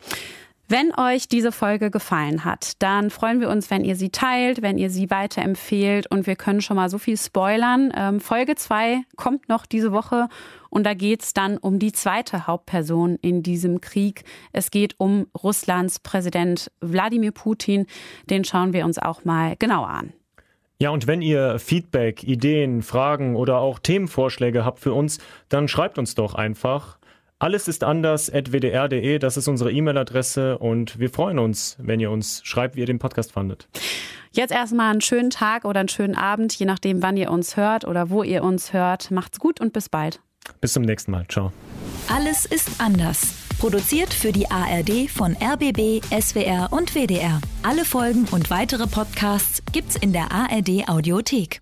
Wenn 0.71 0.93
euch 0.95 1.27
diese 1.27 1.51
Folge 1.51 1.89
gefallen 1.89 2.45
hat, 2.45 2.73
dann 2.77 3.09
freuen 3.09 3.41
wir 3.41 3.49
uns, 3.49 3.71
wenn 3.71 3.83
ihr 3.83 3.95
sie 3.95 4.11
teilt, 4.11 4.61
wenn 4.61 4.77
ihr 4.77 4.91
sie 4.91 5.09
weiterempfehlt 5.09 6.05
und 6.11 6.27
wir 6.27 6.35
können 6.35 6.61
schon 6.61 6.75
mal 6.75 6.89
so 6.89 6.99
viel 6.99 7.17
spoilern. 7.17 7.91
Ähm, 7.97 8.19
Folge 8.19 8.53
2 8.53 9.01
kommt 9.15 9.49
noch 9.49 9.65
diese 9.65 9.91
Woche 9.91 10.29
und 10.69 10.85
da 10.85 10.93
geht 10.93 11.23
es 11.23 11.33
dann 11.33 11.57
um 11.57 11.79
die 11.79 11.91
zweite 11.91 12.45
Hauptperson 12.45 13.15
in 13.15 13.41
diesem 13.41 13.81
Krieg. 13.81 14.23
Es 14.53 14.69
geht 14.69 14.93
um 14.99 15.25
Russlands 15.41 15.97
Präsident 16.01 16.71
Wladimir 16.81 17.31
Putin. 17.31 17.87
Den 18.29 18.43
schauen 18.45 18.71
wir 18.71 18.85
uns 18.85 18.99
auch 18.99 19.25
mal 19.25 19.55
genauer 19.57 19.89
an. 19.89 20.13
Ja, 20.81 20.91
und 20.91 21.07
wenn 21.07 21.21
ihr 21.21 21.59
Feedback, 21.59 22.23
Ideen, 22.23 22.81
Fragen 22.83 23.35
oder 23.35 23.57
auch 23.57 23.79
Themenvorschläge 23.79 24.63
habt 24.63 24.79
für 24.79 24.93
uns, 24.93 25.19
dann 25.49 25.67
schreibt 25.67 25.97
uns 25.97 26.15
doch 26.15 26.35
einfach. 26.35 26.97
Alles 27.37 27.67
ist 27.67 27.83
anders 27.83 28.33
at 28.33 28.53
wdr.de, 28.53 29.19
das 29.19 29.35
ist 29.35 29.49
unsere 29.49 29.73
E-Mail-Adresse 29.73 30.57
und 30.57 30.97
wir 30.97 31.09
freuen 31.09 31.37
uns, 31.37 31.75
wenn 31.79 31.99
ihr 31.99 32.11
uns 32.11 32.41
schreibt, 32.45 32.77
wie 32.77 32.79
ihr 32.79 32.85
den 32.85 32.99
Podcast 32.99 33.33
fandet. 33.33 33.67
Jetzt 34.31 34.51
erstmal 34.51 34.91
einen 34.91 35.01
schönen 35.01 35.31
Tag 35.31 35.65
oder 35.65 35.81
einen 35.81 35.89
schönen 35.89 36.15
Abend, 36.15 36.53
je 36.53 36.65
nachdem, 36.65 37.03
wann 37.03 37.17
ihr 37.17 37.29
uns 37.29 37.57
hört 37.57 37.85
oder 37.85 38.09
wo 38.09 38.23
ihr 38.23 38.41
uns 38.43 38.71
hört. 38.71 39.11
Macht's 39.11 39.39
gut 39.39 39.59
und 39.59 39.73
bis 39.73 39.89
bald. 39.89 40.21
Bis 40.61 40.71
zum 40.71 40.83
nächsten 40.83 41.11
Mal. 41.11 41.25
Ciao. 41.27 41.51
Alles 42.07 42.45
ist 42.45 42.79
anders. 42.79 43.48
Produziert 43.59 44.13
für 44.13 44.31
die 44.31 44.49
ARD 44.49 45.09
von 45.09 45.35
RBB, 45.35 46.01
SWR 46.17 46.69
und 46.71 46.95
WDR. 46.95 47.41
Alle 47.61 47.83
Folgen 47.83 48.25
und 48.31 48.49
weitere 48.49 48.87
Podcasts 48.87 49.61
gibt's 49.73 49.97
in 49.97 50.13
der 50.13 50.31
ARD 50.31 50.87
Audiothek. 50.87 51.59